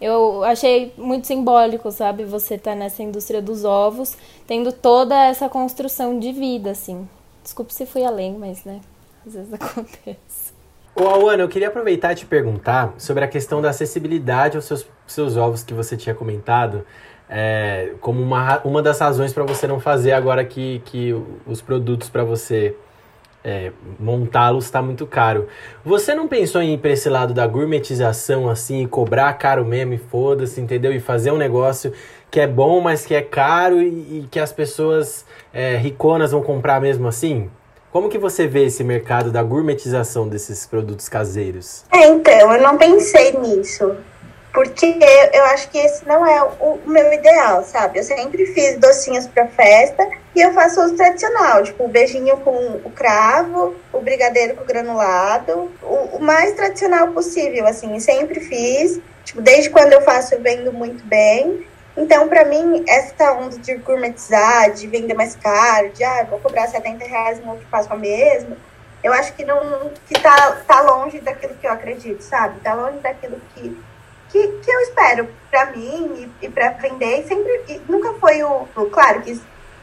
Eu 0.00 0.44
achei 0.44 0.92
muito 0.96 1.26
simbólico, 1.26 1.90
sabe? 1.90 2.24
Você 2.24 2.56
tá 2.56 2.74
nessa 2.74 3.02
indústria 3.02 3.42
dos 3.42 3.64
ovos, 3.64 4.16
tendo 4.46 4.72
toda 4.72 5.14
essa 5.24 5.48
construção 5.48 6.18
de 6.18 6.32
vida, 6.32 6.70
assim. 6.70 7.08
Desculpe 7.42 7.72
se 7.74 7.86
fui 7.86 8.04
além, 8.04 8.36
mas, 8.38 8.64
né, 8.64 8.80
às 9.26 9.34
vezes 9.34 9.52
acontece. 9.54 10.52
Ô, 10.94 11.28
Ana, 11.28 11.42
eu 11.44 11.48
queria 11.48 11.68
aproveitar 11.68 12.12
e 12.12 12.16
te 12.16 12.26
perguntar 12.26 12.92
sobre 12.98 13.24
a 13.24 13.28
questão 13.28 13.62
da 13.62 13.70
acessibilidade 13.70 14.56
aos 14.56 14.64
seus, 14.64 14.86
seus 15.06 15.36
ovos 15.36 15.62
que 15.62 15.72
você 15.72 15.96
tinha 15.96 16.14
comentado, 16.14 16.84
é, 17.28 17.92
como 18.00 18.20
uma, 18.20 18.60
uma 18.64 18.82
das 18.82 18.98
razões 18.98 19.32
para 19.32 19.44
você 19.44 19.66
não 19.66 19.78
fazer 19.78 20.12
agora 20.12 20.44
que, 20.44 20.80
que 20.84 21.14
os 21.46 21.60
produtos 21.60 22.08
para 22.08 22.24
você 22.24 22.76
é, 23.48 23.72
montá-los 23.98 24.66
está 24.66 24.82
muito 24.82 25.06
caro. 25.06 25.48
Você 25.82 26.14
não 26.14 26.28
pensou 26.28 26.60
em 26.60 26.74
ir 26.74 26.78
para 26.78 26.90
esse 26.90 27.08
lado 27.08 27.32
da 27.32 27.46
gourmetização 27.46 28.50
assim, 28.50 28.82
e 28.82 28.86
cobrar 28.86 29.32
caro 29.32 29.64
mesmo 29.64 29.94
e 29.94 29.98
foda-se, 29.98 30.60
entendeu? 30.60 30.92
E 30.92 31.00
fazer 31.00 31.30
um 31.32 31.38
negócio 31.38 31.90
que 32.30 32.40
é 32.40 32.46
bom, 32.46 32.78
mas 32.82 33.06
que 33.06 33.14
é 33.14 33.22
caro 33.22 33.80
e, 33.80 33.86
e 33.86 34.28
que 34.30 34.38
as 34.38 34.52
pessoas 34.52 35.24
é, 35.52 35.76
riconas 35.76 36.32
vão 36.32 36.42
comprar 36.42 36.78
mesmo 36.78 37.08
assim? 37.08 37.48
Como 37.90 38.10
que 38.10 38.18
você 38.18 38.46
vê 38.46 38.66
esse 38.66 38.84
mercado 38.84 39.32
da 39.32 39.42
gourmetização 39.42 40.28
desses 40.28 40.66
produtos 40.66 41.08
caseiros? 41.08 41.84
É, 41.90 42.06
então, 42.06 42.52
eu 42.52 42.62
não 42.62 42.76
pensei 42.76 43.32
nisso. 43.32 43.96
Porque 44.52 44.98
eu 45.32 45.44
acho 45.46 45.68
que 45.70 45.78
esse 45.78 46.06
não 46.06 46.26
é 46.26 46.42
o 46.42 46.80
meu 46.86 47.12
ideal, 47.12 47.62
sabe? 47.64 47.98
Eu 47.98 48.02
sempre 48.02 48.46
fiz 48.46 48.78
docinhos 48.78 49.26
para 49.26 49.46
festa 49.46 50.08
e 50.34 50.40
eu 50.40 50.52
faço 50.52 50.80
o 50.80 50.96
tradicional, 50.96 51.62
tipo 51.62 51.84
o 51.84 51.88
beijinho 51.88 52.36
com 52.38 52.80
o 52.84 52.90
cravo, 52.90 53.74
o 53.92 54.00
brigadeiro 54.00 54.56
com 54.56 54.62
o 54.62 54.66
granulado, 54.66 55.70
o, 55.82 56.16
o 56.16 56.22
mais 56.22 56.54
tradicional 56.54 57.08
possível, 57.08 57.66
assim, 57.66 57.98
sempre 58.00 58.40
fiz. 58.40 59.00
Tipo, 59.24 59.42
desde 59.42 59.68
quando 59.68 59.92
eu 59.92 60.00
faço 60.00 60.34
eu 60.34 60.40
vendo 60.40 60.72
muito 60.72 61.04
bem. 61.04 61.66
Então, 61.96 62.28
para 62.28 62.44
mim, 62.44 62.84
essa 62.88 63.32
onda 63.32 63.58
de 63.58 63.74
gourmetizar, 63.74 64.72
de 64.72 64.86
vender 64.86 65.14
mais 65.14 65.34
caro, 65.36 65.90
de 65.90 66.04
ah, 66.04 66.26
vou 66.30 66.38
cobrar 66.38 66.68
70 66.68 67.04
reais 67.04 67.44
no 67.44 67.56
de 67.56 67.64
Páscoa 67.66 67.96
mesmo, 67.96 68.56
eu 69.02 69.12
acho 69.12 69.32
que 69.34 69.44
não 69.44 69.90
que 70.06 70.14
tá, 70.20 70.62
tá 70.66 70.80
longe 70.80 71.20
daquilo 71.20 71.54
que 71.54 71.66
eu 71.66 71.72
acredito, 71.72 72.22
sabe? 72.22 72.60
Tá 72.60 72.74
longe 72.74 72.98
daquilo 72.98 73.40
que 73.54 73.76
que, 74.28 74.48
que 74.48 74.70
eu 74.70 74.80
espero 74.80 75.28
para 75.50 75.66
mim 75.66 76.30
e, 76.40 76.46
e 76.46 76.48
para 76.48 76.70
vender. 76.70 77.26
Sempre, 77.26 77.64
e 77.68 77.80
nunca 77.88 78.14
foi 78.14 78.42
o, 78.42 78.68
o, 78.76 78.86
Claro 78.86 79.22
que 79.22 79.40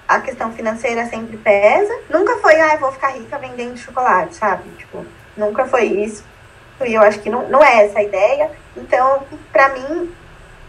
a 0.08 0.20
questão 0.20 0.52
financeira 0.54 1.06
sempre 1.06 1.38
pesa. 1.38 1.94
Nunca 2.10 2.38
foi, 2.38 2.60
ah, 2.60 2.78
vou 2.78 2.92
ficar 2.92 3.10
rica 3.10 3.38
vendendo 3.38 3.78
chocolate, 3.78 4.36
sabe? 4.36 4.70
Tipo, 4.78 5.06
nunca 5.36 5.66
foi 5.66 5.86
isso. 5.86 6.24
E 6.86 6.94
eu 6.94 7.02
acho 7.02 7.20
que 7.20 7.30
não, 7.30 7.48
não 7.50 7.64
é 7.64 7.86
essa 7.86 8.00
a 8.00 8.04
ideia. 8.04 8.52
Então, 8.76 9.24
para 9.52 9.70
mim, 9.70 10.14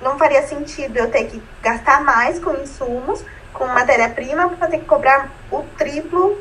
não 0.00 0.18
faria 0.18 0.42
sentido 0.42 0.96
eu 0.96 1.10
ter 1.10 1.24
que 1.24 1.42
gastar 1.62 2.02
mais 2.02 2.38
com 2.38 2.52
insumos, 2.54 3.24
com 3.52 3.66
matéria-prima, 3.66 4.48
para 4.50 4.68
ter 4.68 4.78
que 4.78 4.84
cobrar 4.84 5.30
o 5.50 5.62
triplo 5.76 6.38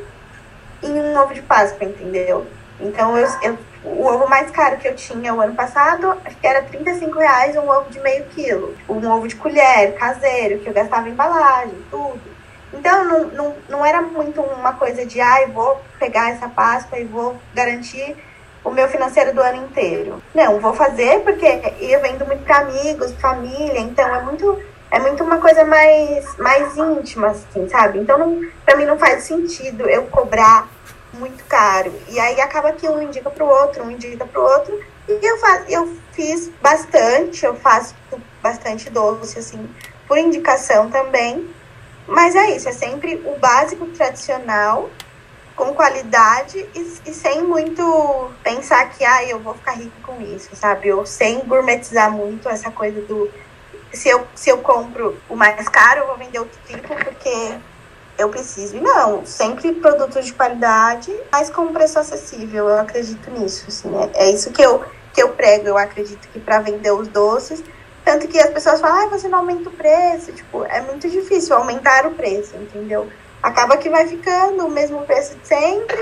em 0.83 0.91
um 0.91 1.17
ovo 1.17 1.33
de 1.33 1.41
Páscoa, 1.41 1.87
entendeu? 1.87 2.45
Então, 2.79 3.17
eu, 3.17 3.27
eu 3.41 3.57
o 3.85 4.05
ovo 4.07 4.27
mais 4.27 4.49
caro 4.49 4.77
que 4.77 4.87
eu 4.87 4.95
tinha 4.95 5.33
o 5.33 5.39
ano 5.39 5.53
passado, 5.53 6.17
acho 6.25 6.35
que 6.37 6.47
era 6.47 6.63
35 6.63 7.19
reais 7.19 7.55
um 7.55 7.69
ovo 7.69 7.89
de 7.89 7.99
meio 7.99 8.25
quilo. 8.25 8.75
Um 8.89 9.07
ovo 9.11 9.27
de 9.27 9.35
colher, 9.35 9.93
caseiro, 9.93 10.59
que 10.59 10.67
eu 10.67 10.73
gastava 10.73 11.07
embalagem, 11.07 11.77
tudo. 11.91 12.19
Então, 12.73 13.05
não, 13.05 13.27
não, 13.27 13.55
não 13.69 13.85
era 13.85 14.01
muito 14.01 14.41
uma 14.41 14.73
coisa 14.73 15.05
de, 15.05 15.21
ah, 15.21 15.43
eu 15.43 15.49
vou 15.49 15.79
pegar 15.99 16.31
essa 16.31 16.49
Páscoa 16.49 16.99
e 16.99 17.05
vou 17.05 17.37
garantir 17.53 18.17
o 18.63 18.71
meu 18.71 18.87
financeiro 18.89 19.33
do 19.33 19.41
ano 19.41 19.65
inteiro. 19.65 20.21
Não, 20.33 20.59
vou 20.59 20.73
fazer 20.73 21.19
porque 21.19 21.45
eu 21.79 22.01
vendo 22.01 22.25
muito 22.25 22.43
para 22.43 22.57
amigos, 22.57 23.13
família, 23.13 23.79
então 23.79 24.13
é 24.13 24.21
muito 24.23 24.59
é 24.91 24.99
muito 24.99 25.23
uma 25.23 25.37
coisa 25.39 25.63
mais 25.65 26.37
mais 26.37 26.75
íntima 26.77 27.27
assim, 27.27 27.67
sabe? 27.69 27.99
Então, 27.99 28.41
para 28.65 28.75
mim 28.75 28.85
não 28.85 28.97
faz 28.97 29.23
sentido 29.23 29.87
eu 29.87 30.03
cobrar 30.07 30.67
muito 31.15 31.43
caro. 31.45 31.93
E 32.09 32.19
aí 32.19 32.39
acaba 32.39 32.71
que 32.71 32.87
um 32.87 33.01
indica 33.01 33.29
para 33.29 33.43
o 33.43 33.47
outro, 33.47 33.83
um 33.83 33.91
indica 33.91 34.25
para 34.25 34.39
o 34.39 34.43
outro. 34.43 34.83
E 35.07 35.25
eu, 35.25 35.37
faz, 35.37 35.65
eu 35.69 35.97
fiz 36.11 36.49
bastante, 36.61 37.45
eu 37.45 37.55
faço 37.55 37.95
bastante 38.41 38.89
doce, 38.89 39.39
assim, 39.39 39.69
por 40.07 40.17
indicação 40.17 40.89
também. 40.89 41.49
Mas 42.07 42.35
é 42.35 42.55
isso, 42.55 42.69
é 42.69 42.71
sempre 42.71 43.15
o 43.25 43.37
básico 43.39 43.87
tradicional, 43.87 44.89
com 45.55 45.73
qualidade 45.73 46.57
e, 46.75 46.79
e, 47.05 47.13
sem 47.13 47.41
muito 47.43 48.31
pensar 48.43 48.89
que, 48.89 49.03
ah, 49.05 49.23
eu 49.23 49.39
vou 49.39 49.53
ficar 49.55 49.71
rico 49.71 50.01
com 50.03 50.21
isso, 50.21 50.55
sabe? 50.55 50.91
Ou 50.91 51.05
sem 51.05 51.39
gourmetizar 51.45 52.11
muito 52.11 52.49
essa 52.49 52.69
coisa 52.69 53.01
do. 53.01 53.31
Se 53.93 54.09
eu, 54.09 54.27
se 54.35 54.49
eu 54.49 54.57
compro 54.57 55.17
o 55.29 55.35
mais 55.35 55.67
caro, 55.69 56.01
eu 56.01 56.07
vou 56.07 56.17
vender 56.17 56.39
outro 56.39 56.59
tipo, 56.67 56.93
porque 56.95 57.57
eu 58.17 58.29
preciso. 58.29 58.77
Não, 58.77 59.25
sempre 59.25 59.73
produtos 59.73 60.25
de 60.25 60.33
qualidade, 60.33 61.15
mas 61.31 61.49
com 61.49 61.73
preço 61.73 61.99
acessível. 61.99 62.69
Eu 62.69 62.79
acredito 62.79 63.29
nisso. 63.31 63.65
Assim, 63.67 63.91
é, 63.97 64.25
é 64.25 64.31
isso 64.31 64.51
que 64.51 64.61
eu, 64.61 64.83
que 65.13 65.21
eu 65.21 65.29
prego. 65.29 65.67
Eu 65.67 65.77
acredito 65.77 66.27
que 66.29 66.39
para 66.39 66.59
vender 66.59 66.91
os 66.91 67.07
doces. 67.07 67.63
Tanto 68.03 68.27
que 68.27 68.39
as 68.39 68.51
pessoas 68.51 68.79
falam, 68.79 69.05
ah, 69.05 69.07
você 69.07 69.27
não 69.27 69.39
aumenta 69.39 69.69
o 69.69 69.73
preço. 69.73 70.31
Tipo, 70.31 70.63
é 70.65 70.81
muito 70.81 71.09
difícil 71.09 71.55
aumentar 71.55 72.05
o 72.05 72.11
preço, 72.11 72.55
entendeu? 72.55 73.09
Acaba 73.41 73.77
que 73.77 73.89
vai 73.89 74.07
ficando 74.07 74.65
o 74.65 74.69
mesmo 74.69 75.01
preço 75.05 75.35
de 75.35 75.47
sempre. 75.47 75.97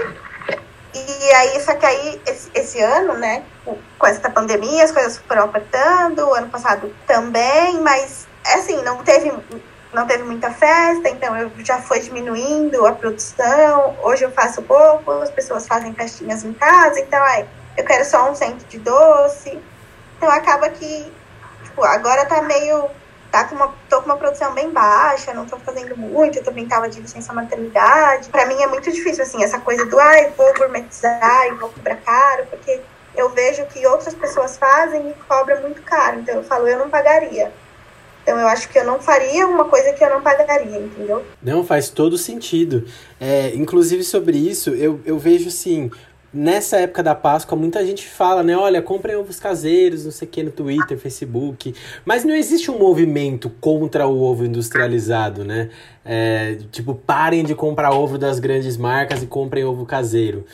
E 0.94 1.32
aí, 1.34 1.60
só 1.62 1.74
que 1.74 1.86
aí, 1.86 2.22
esse, 2.28 2.50
esse 2.54 2.80
ano, 2.80 3.16
né, 3.16 3.44
com 3.98 4.06
essa 4.06 4.30
pandemia, 4.30 4.84
as 4.84 4.92
coisas 4.92 5.18
foram 5.18 5.46
apertando, 5.46 6.34
ano 6.34 6.50
passado 6.50 6.94
também, 7.08 7.82
mas, 7.82 8.28
assim, 8.46 8.80
não 8.84 8.98
teve 8.98 9.32
não 9.94 10.08
teve 10.08 10.24
muita 10.24 10.52
festa, 10.52 11.10
então 11.10 11.38
eu 11.38 11.52
já 11.60 11.80
foi 11.82 12.00
diminuindo 12.00 12.86
a 12.86 12.94
produção. 12.94 13.96
Hoje 14.02 14.24
eu 14.24 14.32
faço 14.32 14.62
pouco, 14.64 15.12
as 15.12 15.30
pessoas 15.30 15.68
fazem 15.68 15.94
festinhas 15.94 16.44
em 16.44 16.54
casa, 16.54 17.00
então 17.00 17.22
aí 17.24 17.46
eu 17.78 17.86
quero 17.86 18.04
só 18.06 18.30
um 18.30 18.36
centro 18.36 18.68
de 18.68 18.80
doce. 18.80 19.60
Então 20.18 20.30
acaba 20.30 20.70
que, 20.70 21.12
tipo, 21.64 21.84
agora 21.84 22.26
tá 22.26 22.42
meio. 22.42 22.90
Tá 23.32 23.46
com 23.46 23.56
uma, 23.56 23.74
tô 23.90 24.00
com 24.00 24.06
uma 24.06 24.18
produção 24.18 24.54
bem 24.54 24.70
baixa, 24.70 25.34
não 25.34 25.48
tô 25.48 25.58
fazendo 25.58 25.98
muito, 25.98 26.38
eu 26.38 26.44
também 26.44 26.68
tava 26.68 26.88
de 26.88 27.02
licença 27.02 27.34
maternidade. 27.34 28.30
Pra 28.30 28.46
mim 28.46 28.62
é 28.62 28.68
muito 28.68 28.92
difícil, 28.92 29.24
assim, 29.24 29.44
essa 29.44 29.60
coisa 29.60 29.88
do 29.88 30.00
ai, 30.00 30.32
vou 30.38 30.54
gourmetizar 30.54 31.48
e 31.48 31.56
vou 31.56 31.70
cobrar 31.70 31.96
caro, 31.96 32.46
porque 32.46 32.80
eu 33.16 33.30
vejo 33.30 33.66
que 33.66 33.88
outras 33.88 34.14
pessoas 34.14 34.56
fazem 34.56 35.10
e 35.10 35.14
cobram 35.28 35.62
muito 35.62 35.82
caro. 35.82 36.20
Então 36.20 36.36
eu 36.36 36.44
falo, 36.44 36.68
eu 36.68 36.78
não 36.78 36.92
pagaria. 36.92 37.52
Então 38.24 38.40
eu 38.40 38.48
acho 38.48 38.70
que 38.70 38.80
eu 38.80 38.86
não 38.86 39.00
faria 39.00 39.46
uma 39.46 39.66
coisa 39.66 39.92
que 39.94 40.04
eu 40.04 40.10
não 40.10 40.22
pagaria, 40.22 40.80
entendeu? 40.80 41.24
Não, 41.42 41.64
faz 41.64 41.90
todo 41.90 42.18
sentido. 42.18 42.86
É, 43.20 43.54
inclusive 43.54 44.04
sobre 44.04 44.38
isso, 44.38 44.70
eu, 44.72 45.00
eu 45.06 45.20
vejo 45.20 45.50
assim, 45.50 45.92
nessa 46.34 46.78
época 46.78 47.04
da 47.04 47.14
Páscoa, 47.14 47.58
muita 47.58 47.86
gente 47.86 48.08
fala, 48.08 48.42
né? 48.42 48.58
Olha, 48.58 48.82
comprem 48.82 49.16
ovos 49.16 49.40
caseiros, 49.40 50.06
não 50.06 50.12
sei 50.12 50.28
o 50.28 50.32
que, 50.32 50.42
no 50.42 50.52
Twitter, 50.52 50.98
Facebook. 50.98 51.76
Mas 52.04 52.24
não 52.24 52.34
existe 52.34 52.72
um 52.72 52.80
movimento 52.80 53.52
contra 53.62 54.08
o 54.08 54.22
ovo 54.22 54.46
industrializado, 54.46 55.44
né? 55.44 55.70
É, 56.06 56.58
tipo, 56.72 56.94
parem 56.96 57.44
de 57.44 57.56
comprar 57.56 57.92
ovo 57.92 58.18
das 58.18 58.40
grandes 58.40 58.78
marcas 58.78 59.24
e 59.24 59.28
comprem 59.28 59.64
ovo 59.64 59.86
caseiro. 59.86 60.46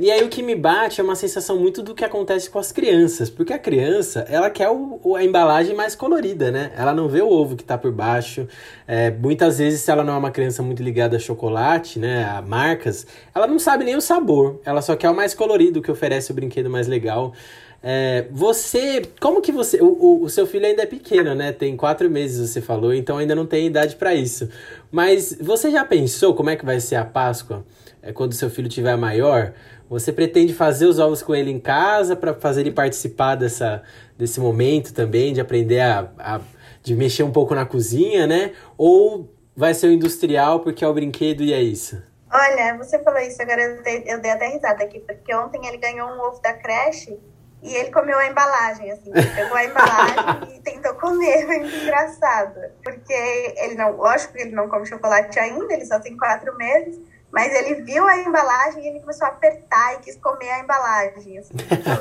E 0.00 0.12
aí 0.12 0.22
o 0.22 0.28
que 0.28 0.44
me 0.44 0.54
bate 0.54 1.00
é 1.00 1.04
uma 1.04 1.16
sensação 1.16 1.58
muito 1.58 1.82
do 1.82 1.92
que 1.92 2.04
acontece 2.04 2.48
com 2.48 2.60
as 2.60 2.70
crianças, 2.70 3.28
porque 3.28 3.52
a 3.52 3.58
criança, 3.58 4.24
ela 4.30 4.48
quer 4.48 4.70
o, 4.70 5.16
a 5.16 5.24
embalagem 5.24 5.74
mais 5.74 5.96
colorida, 5.96 6.52
né? 6.52 6.70
Ela 6.76 6.94
não 6.94 7.08
vê 7.08 7.20
o 7.20 7.28
ovo 7.28 7.56
que 7.56 7.64
tá 7.64 7.76
por 7.76 7.90
baixo. 7.90 8.46
É, 8.86 9.10
muitas 9.10 9.58
vezes, 9.58 9.80
se 9.80 9.90
ela 9.90 10.04
não 10.04 10.14
é 10.14 10.16
uma 10.16 10.30
criança 10.30 10.62
muito 10.62 10.84
ligada 10.84 11.16
a 11.16 11.18
chocolate, 11.18 11.98
né, 11.98 12.24
a 12.24 12.40
marcas, 12.40 13.08
ela 13.34 13.48
não 13.48 13.58
sabe 13.58 13.82
nem 13.82 13.96
o 13.96 14.00
sabor. 14.00 14.60
Ela 14.64 14.80
só 14.82 14.94
quer 14.94 15.10
o 15.10 15.16
mais 15.16 15.34
colorido, 15.34 15.82
que 15.82 15.90
oferece 15.90 16.30
o 16.30 16.34
brinquedo 16.34 16.70
mais 16.70 16.86
legal. 16.86 17.32
É, 17.80 18.26
você, 18.32 19.02
como 19.20 19.40
que 19.40 19.52
você, 19.52 19.80
o, 19.80 20.22
o, 20.22 20.28
seu 20.28 20.46
filho 20.46 20.66
ainda 20.66 20.82
é 20.82 20.86
pequeno, 20.86 21.34
né? 21.34 21.52
Tem 21.52 21.76
quatro 21.76 22.10
meses, 22.10 22.50
você 22.50 22.60
falou, 22.60 22.92
então 22.92 23.18
ainda 23.18 23.34
não 23.34 23.46
tem 23.46 23.66
idade 23.66 23.94
para 23.94 24.14
isso. 24.14 24.48
Mas 24.90 25.36
você 25.40 25.70
já 25.70 25.84
pensou 25.84 26.34
como 26.34 26.50
é 26.50 26.56
que 26.56 26.64
vai 26.64 26.80
ser 26.80 26.96
a 26.96 27.04
Páscoa 27.04 27.64
é, 28.02 28.12
quando 28.12 28.34
seu 28.34 28.50
filho 28.50 28.68
tiver 28.68 28.96
maior? 28.96 29.52
Você 29.88 30.12
pretende 30.12 30.52
fazer 30.52 30.86
os 30.86 30.98
ovos 30.98 31.22
com 31.22 31.34
ele 31.34 31.50
em 31.50 31.60
casa 31.60 32.16
para 32.16 32.34
fazer 32.34 32.62
ele 32.62 32.72
participar 32.72 33.36
dessa, 33.36 33.82
desse 34.18 34.40
momento 34.40 34.92
também, 34.92 35.32
de 35.32 35.40
aprender 35.40 35.80
a, 35.80 36.10
a, 36.18 36.40
de 36.82 36.96
mexer 36.96 37.22
um 37.22 37.30
pouco 37.30 37.54
na 37.54 37.64
cozinha, 37.64 38.26
né? 38.26 38.52
Ou 38.76 39.32
vai 39.56 39.72
ser 39.72 39.86
o 39.86 39.92
industrial 39.92 40.60
porque 40.60 40.84
é 40.84 40.88
o 40.88 40.92
brinquedo 40.92 41.42
e 41.42 41.52
é 41.52 41.62
isso? 41.62 42.02
Olha, 42.30 42.76
você 42.76 42.98
falou 42.98 43.20
isso, 43.20 43.40
agora 43.40 43.62
eu 43.62 43.82
dei, 43.82 44.04
eu 44.06 44.20
dei 44.20 44.30
até 44.32 44.48
risada 44.48 44.84
aqui, 44.84 45.00
porque 45.00 45.34
ontem 45.34 45.64
ele 45.66 45.78
ganhou 45.78 46.08
um 46.10 46.20
ovo 46.20 46.42
da 46.42 46.52
creche 46.52 47.18
e 47.60 47.74
ele 47.74 47.90
comeu 47.90 48.16
a 48.16 48.26
embalagem, 48.26 48.90
assim, 48.92 49.10
ele 49.12 49.30
pegou 49.34 49.56
a 49.56 49.64
embalagem 49.64 50.56
e 50.56 50.60
tentou 50.60 50.94
comer, 50.94 51.46
foi 51.46 51.58
muito 51.58 51.76
engraçado. 51.76 52.60
Porque 52.84 53.12
ele 53.56 53.74
não, 53.74 53.96
lógico 53.96 54.34
que 54.34 54.42
ele 54.42 54.54
não 54.54 54.68
come 54.68 54.86
chocolate 54.86 55.38
ainda, 55.38 55.74
ele 55.74 55.84
só 55.84 55.98
tem 55.98 56.16
quatro 56.16 56.56
meses, 56.56 57.00
mas 57.32 57.52
ele 57.52 57.82
viu 57.82 58.06
a 58.06 58.16
embalagem 58.16 58.84
e 58.84 58.88
ele 58.88 59.00
começou 59.00 59.26
a 59.26 59.30
apertar 59.30 59.94
e 59.94 59.98
quis 59.98 60.16
comer 60.16 60.50
a 60.50 60.60
embalagem. 60.60 61.38
Assim. 61.38 61.54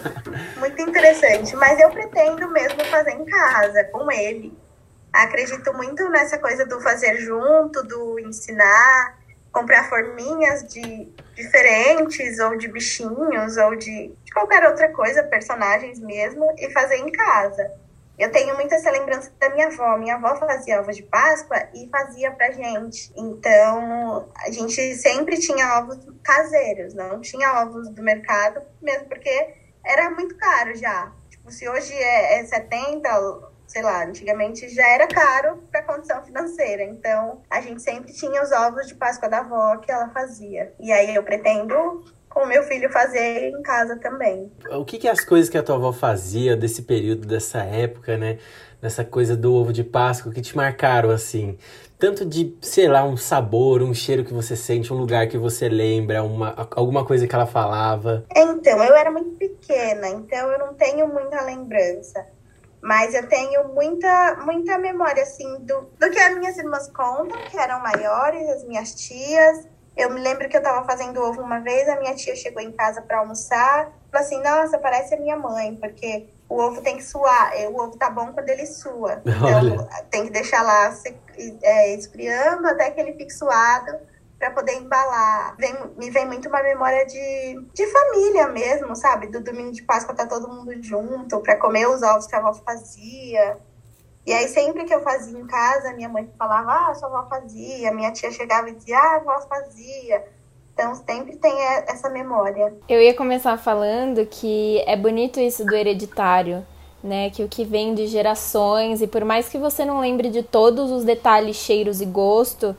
Muito 0.59 0.81
interessante. 0.81 1.55
Mas 1.55 1.79
eu 1.79 1.89
pretendo 1.89 2.49
mesmo 2.51 2.83
fazer 2.85 3.11
em 3.11 3.25
casa, 3.25 3.83
com 3.85 4.11
ele. 4.11 4.57
Acredito 5.11 5.73
muito 5.73 6.07
nessa 6.09 6.37
coisa 6.37 6.65
do 6.65 6.79
fazer 6.79 7.15
junto, 7.17 7.81
do 7.83 8.19
ensinar, 8.19 9.16
comprar 9.51 9.89
forminhas 9.89 10.63
de 10.67 11.07
diferentes, 11.35 12.39
ou 12.39 12.57
de 12.57 12.67
bichinhos, 12.67 13.57
ou 13.57 13.75
de, 13.75 14.11
de 14.23 14.31
qualquer 14.33 14.65
outra 14.65 14.91
coisa, 14.91 15.23
personagens 15.23 15.99
mesmo, 15.99 16.53
e 16.57 16.71
fazer 16.71 16.97
em 16.97 17.11
casa. 17.11 17.71
Eu 18.17 18.31
tenho 18.31 18.55
muita 18.55 18.75
essa 18.75 18.89
lembrança 18.89 19.31
da 19.39 19.49
minha 19.51 19.67
avó. 19.67 19.95
Minha 19.97 20.15
avó 20.15 20.35
fazia 20.35 20.81
ovos 20.81 20.95
de 20.95 21.03
Páscoa 21.03 21.69
e 21.73 21.87
fazia 21.89 22.31
pra 22.31 22.51
gente. 22.51 23.13
Então, 23.15 24.27
a 24.43 24.49
gente 24.49 24.95
sempre 24.95 25.37
tinha 25.37 25.77
ovos 25.77 25.99
caseiros, 26.23 26.95
não 26.95 27.21
tinha 27.21 27.61
ovos 27.61 27.89
do 27.89 28.01
mercado, 28.01 28.61
mesmo 28.81 29.05
porque 29.05 29.53
era 29.85 30.09
muito 30.09 30.35
caro 30.35 30.75
já. 30.75 31.11
Tipo, 31.29 31.51
se 31.51 31.69
hoje 31.69 31.93
é, 31.93 32.39
é 32.39 32.45
70, 32.45 33.51
sei 33.67 33.81
lá, 33.81 34.05
antigamente 34.05 34.67
já 34.69 34.87
era 34.87 35.05
caro 35.05 35.61
para 35.69 35.83
condição 35.83 36.23
financeira. 36.23 36.83
Então, 36.83 37.41
a 37.49 37.61
gente 37.61 37.81
sempre 37.81 38.13
tinha 38.13 38.41
os 38.41 38.51
ovos 38.51 38.87
de 38.87 38.95
Páscoa 38.95 39.29
da 39.29 39.39
avó 39.39 39.77
que 39.77 39.91
ela 39.91 40.09
fazia. 40.09 40.73
E 40.79 40.91
aí 40.91 41.13
eu 41.13 41.21
pretendo 41.21 42.03
com 42.29 42.43
o 42.43 42.47
meu 42.47 42.63
filho 42.63 42.89
fazer 42.91 43.49
em 43.49 43.61
casa 43.61 43.97
também. 43.97 44.51
O 44.71 44.85
que, 44.85 44.97
que 44.97 45.07
é 45.07 45.11
as 45.11 45.23
coisas 45.23 45.49
que 45.49 45.57
a 45.57 45.63
tua 45.63 45.75
avó 45.75 45.91
fazia 45.91 46.55
desse 46.55 46.83
período, 46.83 47.27
dessa 47.27 47.59
época, 47.59 48.17
né? 48.17 48.37
Dessa 48.81 49.03
coisa 49.03 49.35
do 49.35 49.53
ovo 49.53 49.73
de 49.73 49.83
Páscoa 49.83 50.31
que 50.31 50.41
te 50.41 50.55
marcaram 50.55 51.09
assim? 51.09 51.57
Tanto 51.97 52.23
de, 52.23 52.55
sei 52.61 52.87
lá, 52.87 53.03
um 53.03 53.17
sabor, 53.17 53.81
um 53.81 53.91
cheiro 53.91 54.23
que 54.23 54.31
você 54.31 54.55
sente, 54.55 54.93
um 54.93 54.97
lugar 54.97 55.27
que 55.27 55.37
você 55.37 55.67
lembra, 55.67 56.21
uma, 56.21 56.53
alguma 56.75 57.03
coisa 57.03 57.25
que 57.25 57.33
ela 57.33 57.47
falava. 57.47 58.23
Então, 58.35 58.83
eu 58.83 58.95
era 58.95 59.09
muito 59.09 59.31
pequena, 59.31 60.07
então 60.09 60.51
eu 60.51 60.59
não 60.59 60.75
tenho 60.75 61.07
muita 61.07 61.41
lembrança. 61.41 62.23
Mas 62.87 63.13
eu 63.13 63.27
tenho 63.27 63.67
muita, 63.73 64.37
muita 64.45 64.77
memória, 64.77 65.21
assim, 65.21 65.57
do, 65.59 65.89
do 65.99 66.09
que 66.09 66.17
as 66.17 66.37
minhas 66.37 66.57
irmãs 66.57 66.87
contam, 66.87 67.37
que 67.51 67.57
eram 67.57 67.81
maiores, 67.81 68.47
as 68.47 68.63
minhas 68.63 68.95
tias, 68.95 69.67
eu 69.97 70.09
me 70.09 70.21
lembro 70.21 70.47
que 70.47 70.55
eu 70.55 70.61
estava 70.61 70.85
fazendo 70.85 71.21
ovo 71.21 71.41
uma 71.41 71.59
vez, 71.59 71.89
a 71.89 71.99
minha 71.99 72.15
tia 72.15 72.33
chegou 72.33 72.61
em 72.61 72.71
casa 72.71 73.01
para 73.01 73.17
almoçar, 73.17 73.91
falou 74.09 74.25
assim: 74.25 74.41
Nossa, 74.41 74.77
parece 74.77 75.15
a 75.15 75.19
minha 75.19 75.35
mãe, 75.35 75.75
porque 75.75 76.29
o 76.47 76.61
ovo 76.61 76.81
tem 76.81 76.95
que 76.95 77.03
suar. 77.03 77.51
É, 77.53 77.67
o 77.67 77.75
ovo 77.75 77.97
tá 77.97 78.09
bom 78.09 78.31
quando 78.31 78.47
ele 78.47 78.65
sua. 78.65 79.21
Então, 79.27 79.89
tem 80.09 80.23
que 80.23 80.31
deixar 80.31 80.61
lá 80.61 80.95
é, 81.63 81.93
esfriando 81.93 82.67
até 82.67 82.89
que 82.91 83.01
ele 83.01 83.15
fique 83.15 83.33
suado 83.33 83.97
para 84.39 84.51
poder 84.51 84.73
embalar. 84.73 85.55
Vem, 85.57 85.75
me 85.97 86.09
vem 86.09 86.25
muito 86.25 86.47
uma 86.47 86.61
memória 86.61 87.05
de, 87.05 87.61
de 87.73 87.87
família 87.87 88.47
mesmo, 88.47 88.95
sabe? 88.95 89.27
Do 89.27 89.41
domingo 89.41 89.71
de 89.71 89.81
Páscoa 89.83 90.15
tá 90.15 90.27
todo 90.27 90.47
mundo 90.47 90.71
junto 90.81 91.39
para 91.39 91.57
comer 91.57 91.87
os 91.87 92.01
ovos 92.03 92.27
que 92.27 92.35
a 92.35 92.39
avó 92.39 92.53
fazia. 92.53 93.57
E 94.25 94.33
aí, 94.33 94.47
sempre 94.49 94.83
que 94.83 94.93
eu 94.93 95.01
fazia 95.01 95.39
em 95.39 95.47
casa, 95.47 95.93
minha 95.93 96.09
mãe 96.09 96.29
falava, 96.37 96.89
ah, 96.89 96.93
sua 96.93 97.07
avó 97.07 97.29
fazia. 97.29 97.93
Minha 97.93 98.11
tia 98.11 98.31
chegava 98.31 98.69
e 98.69 98.73
dizia, 98.73 98.97
ah, 98.97 99.13
a 99.13 99.15
avó 99.15 99.41
fazia. 99.47 100.23
Então, 100.73 100.93
sempre 100.93 101.37
tem 101.37 101.59
essa 101.87 102.09
memória. 102.09 102.75
Eu 102.87 103.01
ia 103.01 103.15
começar 103.15 103.57
falando 103.57 104.25
que 104.25 104.83
é 104.85 104.95
bonito 104.95 105.39
isso 105.39 105.65
do 105.65 105.73
hereditário, 105.73 106.63
né? 107.01 107.31
Que 107.31 107.41
o 107.41 107.47
que 107.47 107.63
vem 107.63 107.95
de 107.95 108.05
gerações, 108.05 109.01
e 109.01 109.07
por 109.07 109.25
mais 109.25 109.49
que 109.49 109.57
você 109.57 109.83
não 109.83 110.01
lembre 110.01 110.29
de 110.29 110.43
todos 110.43 110.91
os 110.91 111.03
detalhes, 111.03 111.55
cheiros 111.55 112.01
e 112.01 112.05
gosto, 112.05 112.75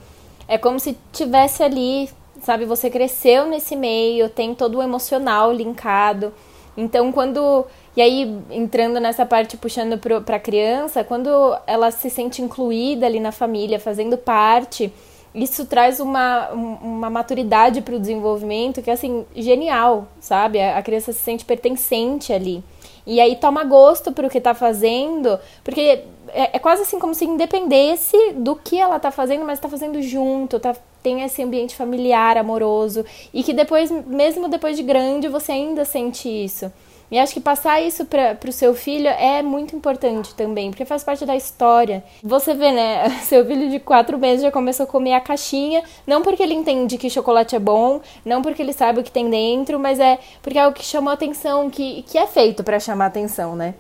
é 0.49 0.57
como 0.59 0.81
se 0.81 0.97
tivesse 1.13 1.63
ali, 1.63 2.09
sabe? 2.43 2.65
Você 2.65 2.89
cresceu 2.91 3.47
nesse 3.47 3.77
meio, 3.77 4.29
tem 4.29 4.55
todo 4.55 4.79
o 4.79 4.83
emocional 4.83 5.53
linkado. 5.53 6.33
Então, 6.77 7.13
quando 7.13 7.67
e 7.99 8.01
aí, 8.01 8.41
entrando 8.49 9.01
nessa 9.01 9.27
parte, 9.27 9.57
puxando 9.57 9.99
para 9.99 10.37
a 10.37 10.39
criança, 10.39 11.03
quando 11.03 11.29
ela 11.67 11.91
se 11.91 12.09
sente 12.09 12.41
incluída 12.41 13.05
ali 13.07 13.19
na 13.19 13.33
família, 13.33 13.81
fazendo 13.81 14.17
parte, 14.17 14.93
isso 15.35 15.67
traz 15.67 15.99
uma, 15.99 16.49
uma 16.51 17.11
maturidade 17.11 17.81
para 17.81 17.97
o 17.97 17.99
desenvolvimento 17.99 18.81
que 18.83 18.89
é, 18.89 18.93
assim, 18.93 19.27
genial, 19.35 20.07
sabe? 20.21 20.61
A 20.63 20.81
criança 20.81 21.13
se 21.13 21.19
sente 21.19 21.45
pertencente 21.45 22.33
ali. 22.33 22.63
E 23.11 23.23
aí 23.23 23.37
toma 23.37 23.65
gosto 23.65 24.13
para 24.13 24.27
o 24.27 24.31
que 24.31 24.37
está 24.37 24.53
fazendo, 24.53 25.41
porque 25.65 25.81
é, 26.29 26.51
é, 26.53 26.59
quase 26.59 26.83
assim 26.83 26.99
como 26.99 27.15
se 27.15 27.25
independesse 27.25 28.35
do 28.35 28.55
que 28.55 28.79
ela 28.79 28.99
está 28.99 29.11
fazendo, 29.11 29.47
mas 29.47 29.57
está 29.57 29.67
fazendo 29.67 30.03
junto, 30.03 30.61
tá, 30.61 30.77
tem 31.03 31.23
esse 31.23 31.43
ambiente 31.43 31.75
familiar, 31.75 32.37
amoroso, 32.37 33.07
e 33.33 33.43
que 33.43 33.55
depois, 33.55 33.91
mesmo 33.91 34.47
depois 34.47 34.77
de 34.77 34.83
grande, 34.83 35.27
você 35.27 35.53
ainda 35.53 35.87
sente 35.87 36.29
isso. 36.29 36.71
E 37.11 37.19
acho 37.19 37.33
que 37.33 37.41
passar 37.41 37.81
isso 37.81 38.05
para 38.05 38.37
o 38.47 38.53
seu 38.53 38.75
filho 38.75 39.09
é 39.09 39.43
muito 39.43 39.75
importante 39.75 40.35
também, 40.35 40.71
porque 40.71 40.85
faz 40.85 41.03
parte 41.03 41.25
da 41.25 41.35
história. 41.35 42.05
Você 42.23 42.53
vê, 42.55 42.71
né? 42.71 43.09
Seu 43.25 43.45
filho 43.47 43.71
de 43.71 43.81
quatro 43.81 44.19
meses 44.19 44.43
já 44.43 44.51
começou 44.51 44.85
a 44.85 44.87
comer 44.87 45.15
a 45.15 45.21
caixinha, 45.21 45.83
não 46.07 46.23
porque 46.23 46.43
ele 46.43 46.55
entende 46.55 46.99
que 46.99 47.09
chocolate 47.09 47.57
é 47.57 47.59
bom, 47.59 48.01
não 48.25 48.43
porque 48.43 48.61
ele 48.61 48.73
sabe 48.73 49.01
o 49.01 49.03
que 49.03 49.11
tem 49.11 49.31
dentro, 49.31 49.79
mas 49.79 49.99
é 49.99 50.19
porque 50.43 50.59
é 50.59 50.67
o 50.67 50.73
que 50.73 50.85
chamou 50.85 51.13
atenção, 51.13 51.71
que, 51.71 52.03
que 52.03 52.19
é 52.19 52.27
feito 52.27 52.63
para 52.63 52.79
chamar 52.79 53.07
atenção, 53.07 53.57
né? 53.57 53.75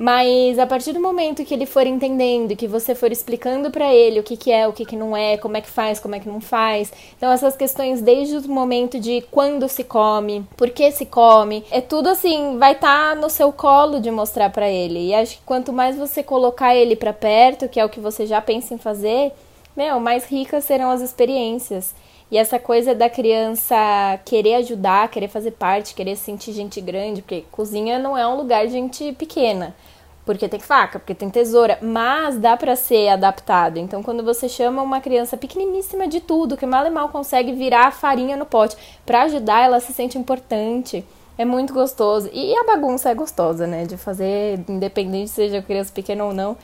Mas 0.00 0.58
a 0.58 0.66
partir 0.66 0.94
do 0.94 0.98
momento 0.98 1.44
que 1.44 1.52
ele 1.52 1.66
for 1.66 1.86
entendendo, 1.86 2.56
que 2.56 2.66
você 2.66 2.94
for 2.94 3.12
explicando 3.12 3.70
para 3.70 3.92
ele 3.94 4.18
o 4.18 4.22
que, 4.22 4.34
que 4.34 4.50
é, 4.50 4.66
o 4.66 4.72
que, 4.72 4.86
que 4.86 4.96
não 4.96 5.14
é, 5.14 5.36
como 5.36 5.58
é 5.58 5.60
que 5.60 5.68
faz, 5.68 6.00
como 6.00 6.14
é 6.14 6.18
que 6.18 6.26
não 6.26 6.40
faz. 6.40 6.90
Então, 7.18 7.30
essas 7.30 7.54
questões 7.54 8.00
desde 8.00 8.34
o 8.38 8.50
momento 8.50 8.98
de 8.98 9.22
quando 9.30 9.68
se 9.68 9.84
come, 9.84 10.42
por 10.56 10.70
que 10.70 10.90
se 10.90 11.04
come, 11.04 11.66
é 11.70 11.82
tudo 11.82 12.08
assim, 12.08 12.56
vai 12.56 12.72
estar 12.72 13.10
tá 13.10 13.14
no 13.14 13.28
seu 13.28 13.52
colo 13.52 14.00
de 14.00 14.10
mostrar 14.10 14.48
para 14.48 14.70
ele. 14.70 15.08
E 15.08 15.14
acho 15.14 15.36
que 15.36 15.42
quanto 15.44 15.70
mais 15.70 15.98
você 15.98 16.22
colocar 16.22 16.74
ele 16.74 16.96
para 16.96 17.12
perto, 17.12 17.68
que 17.68 17.78
é 17.78 17.84
o 17.84 17.90
que 17.90 18.00
você 18.00 18.24
já 18.24 18.40
pensa 18.40 18.72
em 18.72 18.78
fazer, 18.78 19.32
meu, 19.76 20.00
mais 20.00 20.24
ricas 20.24 20.64
serão 20.64 20.90
as 20.90 21.02
experiências. 21.02 21.94
E 22.30 22.38
essa 22.38 22.58
coisa 22.58 22.94
da 22.94 23.10
criança 23.10 23.76
querer 24.24 24.54
ajudar, 24.54 25.10
querer 25.10 25.28
fazer 25.28 25.50
parte, 25.50 25.94
querer 25.94 26.16
sentir 26.16 26.52
gente 26.54 26.80
grande, 26.80 27.20
porque 27.20 27.44
cozinha 27.52 27.98
não 27.98 28.16
é 28.16 28.26
um 28.26 28.36
lugar 28.36 28.66
de 28.66 28.72
gente 28.72 29.12
pequena 29.12 29.74
porque 30.24 30.48
tem 30.48 30.60
faca, 30.60 30.98
porque 30.98 31.14
tem 31.14 31.30
tesoura, 31.30 31.78
mas 31.80 32.36
dá 32.38 32.56
para 32.56 32.76
ser 32.76 33.08
adaptado. 33.08 33.78
Então, 33.78 34.02
quando 34.02 34.22
você 34.22 34.48
chama 34.48 34.82
uma 34.82 35.00
criança 35.00 35.36
pequeniníssima 35.36 36.06
de 36.06 36.20
tudo, 36.20 36.56
que 36.56 36.66
mal 36.66 36.86
e 36.86 36.90
mal 36.90 37.08
consegue 37.08 37.52
virar 37.52 37.90
farinha 37.92 38.36
no 38.36 38.46
pote, 38.46 38.76
para 39.04 39.22
ajudar, 39.22 39.64
ela 39.64 39.80
se 39.80 39.92
sente 39.92 40.18
importante. 40.18 41.04
É 41.38 41.44
muito 41.44 41.72
gostoso. 41.72 42.28
E 42.32 42.54
a 42.54 42.64
bagunça 42.64 43.10
é 43.10 43.14
gostosa, 43.14 43.66
né? 43.66 43.86
De 43.86 43.96
fazer, 43.96 44.60
independente 44.68 45.30
seja 45.30 45.62
criança 45.62 45.92
pequena 45.92 46.24
ou 46.24 46.34
não. 46.34 46.56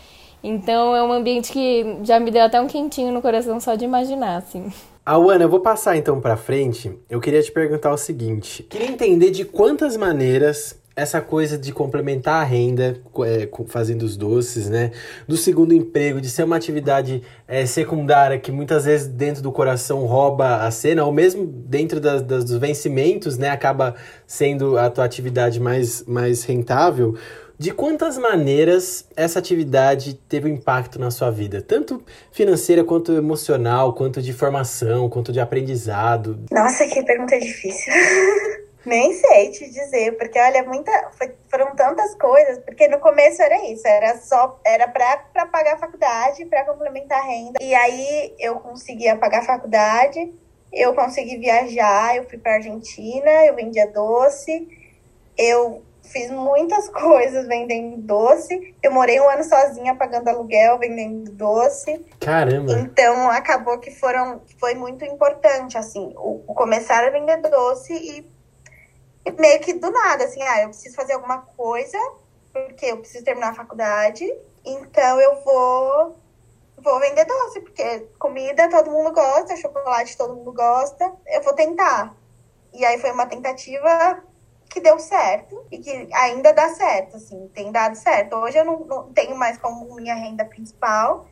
Então, 0.44 0.94
é 0.94 1.02
um 1.02 1.12
ambiente 1.12 1.50
que 1.50 1.98
já 2.02 2.20
me 2.20 2.30
deu 2.30 2.44
até 2.44 2.60
um 2.60 2.66
quentinho 2.66 3.10
no 3.12 3.22
coração 3.22 3.58
só 3.58 3.74
de 3.74 3.84
imaginar, 3.84 4.36
assim. 4.36 4.70
Awana, 5.04 5.44
eu 5.44 5.48
vou 5.48 5.60
passar 5.60 5.96
então 5.96 6.20
para 6.20 6.36
frente. 6.36 6.92
Eu 7.08 7.20
queria 7.20 7.40
te 7.40 7.52
perguntar 7.52 7.92
o 7.92 7.96
seguinte: 7.96 8.64
queria 8.64 8.90
entender 8.90 9.30
de 9.30 9.44
quantas 9.44 9.96
maneiras 9.96 10.76
essa 10.96 11.20
coisa 11.20 11.58
de 11.58 11.72
complementar 11.72 12.40
a 12.40 12.44
renda 12.44 12.98
é, 13.26 13.46
fazendo 13.68 14.02
os 14.02 14.16
doces, 14.16 14.70
né? 14.70 14.92
Do 15.28 15.36
segundo 15.36 15.74
emprego, 15.74 16.22
de 16.22 16.30
ser 16.30 16.44
uma 16.44 16.56
atividade 16.56 17.22
é, 17.46 17.66
secundária 17.66 18.38
que 18.38 18.50
muitas 18.50 18.86
vezes 18.86 19.06
dentro 19.06 19.42
do 19.42 19.52
coração 19.52 20.06
rouba 20.06 20.62
a 20.62 20.70
cena, 20.70 21.04
ou 21.04 21.12
mesmo 21.12 21.46
dentro 21.46 22.00
das, 22.00 22.22
das, 22.22 22.44
dos 22.44 22.56
vencimentos, 22.56 23.36
né? 23.36 23.50
Acaba 23.50 23.94
sendo 24.26 24.78
a 24.78 24.88
tua 24.88 25.04
atividade 25.04 25.60
mais, 25.60 26.02
mais 26.06 26.44
rentável. 26.44 27.14
De 27.58 27.70
quantas 27.70 28.18
maneiras 28.18 29.06
essa 29.16 29.38
atividade 29.38 30.14
teve 30.28 30.50
um 30.50 30.54
impacto 30.54 30.98
na 30.98 31.10
sua 31.10 31.30
vida? 31.30 31.60
Tanto 31.60 32.02
financeira, 32.30 32.84
quanto 32.84 33.12
emocional, 33.12 33.94
quanto 33.94 34.20
de 34.20 34.32
formação, 34.32 35.08
quanto 35.10 35.32
de 35.32 35.40
aprendizado? 35.40 36.38
Nossa, 36.50 36.86
que 36.86 37.02
pergunta 37.02 37.38
difícil. 37.38 37.92
Nem 38.86 39.12
sei 39.12 39.50
te 39.50 39.68
dizer, 39.68 40.16
porque 40.16 40.38
olha, 40.38 40.62
muita, 40.62 40.92
foram 41.50 41.74
tantas 41.74 42.14
coisas, 42.14 42.58
porque 42.60 42.86
no 42.86 43.00
começo 43.00 43.42
era 43.42 43.66
isso, 43.66 43.86
era 43.86 44.16
só 44.18 44.60
era 44.64 44.86
para 44.86 45.46
pagar 45.46 45.74
a 45.74 45.78
faculdade, 45.78 46.44
para 46.46 46.64
complementar 46.64 47.18
a 47.18 47.26
renda. 47.26 47.58
E 47.60 47.74
aí 47.74 48.32
eu 48.38 48.60
conseguia 48.60 49.16
pagar 49.16 49.40
a 49.40 49.44
faculdade, 49.44 50.32
eu 50.72 50.94
consegui 50.94 51.36
viajar, 51.36 52.16
eu 52.16 52.28
fui 52.28 52.38
para 52.38 52.54
Argentina, 52.54 53.44
eu 53.46 53.56
vendia 53.56 53.88
doce, 53.88 54.68
eu 55.36 55.82
fiz 56.02 56.30
muitas 56.30 56.88
coisas 56.90 57.46
vendendo 57.46 57.96
doce. 57.96 58.74
Eu 58.82 58.92
morei 58.92 59.20
um 59.20 59.28
ano 59.28 59.42
sozinha 59.42 59.94
pagando 59.94 60.28
aluguel, 60.28 60.78
vendendo 60.78 61.32
doce. 61.32 62.04
Caramba! 62.20 62.72
Então 62.72 63.30
acabou 63.30 63.78
que 63.78 63.90
foram 63.90 64.42
foi 64.58 64.74
muito 64.74 65.04
importante 65.04 65.76
assim, 65.76 66.12
o, 66.16 66.44
o 66.46 66.54
começar 66.54 67.04
a 67.04 67.10
vender 67.10 67.38
doce 67.38 67.92
e 67.92 68.35
meio 69.32 69.60
que 69.60 69.74
do 69.74 69.90
nada, 69.90 70.24
assim, 70.24 70.42
ah, 70.42 70.62
eu 70.62 70.68
preciso 70.68 70.94
fazer 70.94 71.14
alguma 71.14 71.38
coisa, 71.38 71.98
porque 72.52 72.86
eu 72.86 72.98
preciso 72.98 73.24
terminar 73.24 73.50
a 73.50 73.54
faculdade, 73.54 74.24
então 74.64 75.20
eu 75.20 75.42
vou 75.42 76.16
vou 76.78 77.00
vender 77.00 77.24
doce, 77.24 77.60
porque 77.60 78.06
comida 78.18 78.68
todo 78.70 78.90
mundo 78.90 79.12
gosta, 79.12 79.56
chocolate 79.56 80.16
todo 80.16 80.36
mundo 80.36 80.52
gosta, 80.52 81.12
eu 81.26 81.42
vou 81.42 81.54
tentar. 81.54 82.14
E 82.72 82.84
aí 82.84 82.98
foi 82.98 83.10
uma 83.10 83.26
tentativa 83.26 84.22
que 84.68 84.80
deu 84.80 84.98
certo 84.98 85.64
e 85.70 85.78
que 85.78 86.08
ainda 86.12 86.52
dá 86.52 86.68
certo, 86.68 87.16
assim, 87.16 87.48
tem 87.54 87.72
dado 87.72 87.96
certo. 87.96 88.36
Hoje 88.36 88.58
eu 88.58 88.64
não, 88.64 88.80
não 88.80 89.12
tenho 89.12 89.34
mais 89.36 89.56
como 89.58 89.94
minha 89.94 90.14
renda 90.14 90.44
principal, 90.44 91.26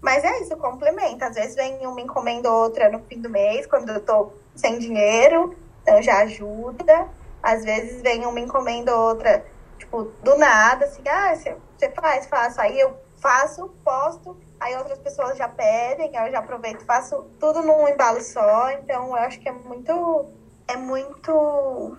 mas 0.00 0.24
é 0.24 0.40
isso, 0.40 0.56
complementa. 0.56 1.26
Às 1.26 1.36
vezes 1.36 1.54
vem 1.54 1.86
uma 1.86 2.00
encomenda 2.00 2.50
ou 2.50 2.64
outra 2.64 2.88
no 2.88 3.00
fim 3.04 3.20
do 3.20 3.30
mês, 3.30 3.66
quando 3.66 3.90
eu 3.90 4.04
tô 4.04 4.32
sem 4.54 4.78
dinheiro, 4.78 5.56
então 5.82 6.02
já 6.02 6.18
ajuda. 6.18 7.08
Às 7.52 7.64
vezes 7.64 8.02
vem 8.02 8.26
uma 8.26 8.40
encomenda 8.40 8.94
ou 8.94 9.08
outra, 9.08 9.44
tipo, 9.78 10.04
do 10.22 10.36
nada, 10.36 10.84
assim, 10.84 11.02
ah, 11.08 11.34
você 11.34 11.90
faz, 11.90 12.26
faço. 12.26 12.60
Aí 12.60 12.78
eu 12.78 12.94
faço, 13.16 13.68
posto, 13.84 14.36
aí 14.60 14.76
outras 14.76 14.98
pessoas 14.98 15.36
já 15.36 15.48
pedem, 15.48 16.16
aí 16.16 16.28
eu 16.28 16.32
já 16.32 16.38
aproveito, 16.40 16.84
faço 16.84 17.24
tudo 17.38 17.62
num 17.62 17.88
embalo 17.88 18.20
só. 18.20 18.70
Então 18.72 19.08
eu 19.08 19.16
acho 19.16 19.40
que 19.40 19.48
é 19.48 19.52
muito. 19.52 20.26
É 20.66 20.76
muito 20.76 21.96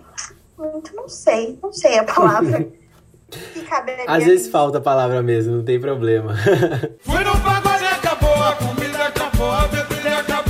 muito, 0.60 0.94
não 0.94 1.08
sei, 1.08 1.58
não 1.62 1.72
sei 1.72 1.98
a 1.98 2.04
palavra. 2.04 2.68
que 3.30 3.62
caberia 3.64 4.04
Às 4.06 4.24
vezes 4.24 4.48
falta 4.48 4.78
a 4.78 4.80
palavra 4.80 5.22
mesmo, 5.22 5.56
não 5.56 5.64
tem 5.64 5.80
problema. 5.80 6.34
Fui 7.00 7.24
no 7.24 7.32
pagode, 7.40 7.84
acabou, 7.86 8.42
a 8.42 8.56
comida 8.56 9.04
acabou, 9.06 9.50
a 9.50 9.66
bebida 9.68 10.18
acabou, 10.18 10.49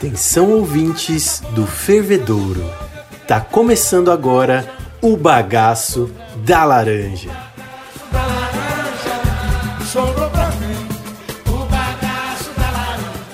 Atenção 0.00 0.50
ouvintes 0.50 1.42
do 1.54 1.66
Fervedouro. 1.66 2.64
Tá 3.28 3.38
começando 3.38 4.10
agora 4.10 4.66
o 5.02 5.14
bagaço 5.14 6.10
da 6.38 6.64
laranja. 6.64 7.30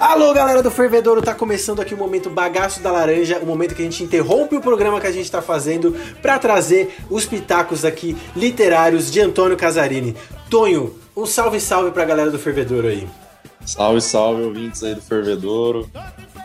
Alô, 0.00 0.34
galera 0.34 0.60
do 0.60 0.68
Fervedouro, 0.68 1.22
tá 1.22 1.32
começando 1.32 1.78
aqui 1.78 1.94
o 1.94 1.96
momento 1.96 2.28
Bagaço 2.28 2.82
da 2.82 2.90
Laranja, 2.90 3.38
o 3.38 3.46
momento 3.46 3.72
que 3.72 3.82
a 3.82 3.84
gente 3.84 4.02
interrompe 4.02 4.56
o 4.56 4.60
programa 4.60 5.00
que 5.00 5.06
a 5.06 5.12
gente 5.12 5.30
tá 5.30 5.40
fazendo 5.40 5.94
pra 6.20 6.36
trazer 6.36 6.96
os 7.08 7.24
pitacos 7.24 7.84
aqui 7.84 8.16
literários 8.34 9.08
de 9.08 9.20
Antônio 9.20 9.56
Casarini. 9.56 10.16
Tonho, 10.50 10.98
um 11.16 11.26
salve 11.26 11.60
salve 11.60 11.92
pra 11.92 12.04
galera 12.04 12.28
do 12.28 12.40
Fervedouro 12.40 12.88
aí. 12.88 13.06
Salve, 13.64 14.00
salve, 14.00 14.42
ouvintes 14.42 14.82
aí 14.82 14.96
do 14.96 15.02
Fervedouro. 15.02 15.88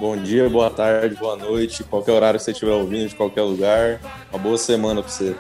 Bom 0.02 0.18
dia, 0.18 0.50
boa 0.50 0.72
tarde, 0.72 1.14
boa 1.14 1.36
noite, 1.36 1.84
qualquer 1.84 2.14
horário 2.14 2.40
que 2.40 2.44
você 2.44 2.50
estiver 2.50 2.72
ouvindo, 2.72 3.08
de 3.08 3.14
qualquer 3.14 3.44
lugar. 3.44 4.02
Uma 4.32 4.40
boa 4.40 4.58
semana 4.58 5.04
pra 5.04 5.12
você. 5.12 5.36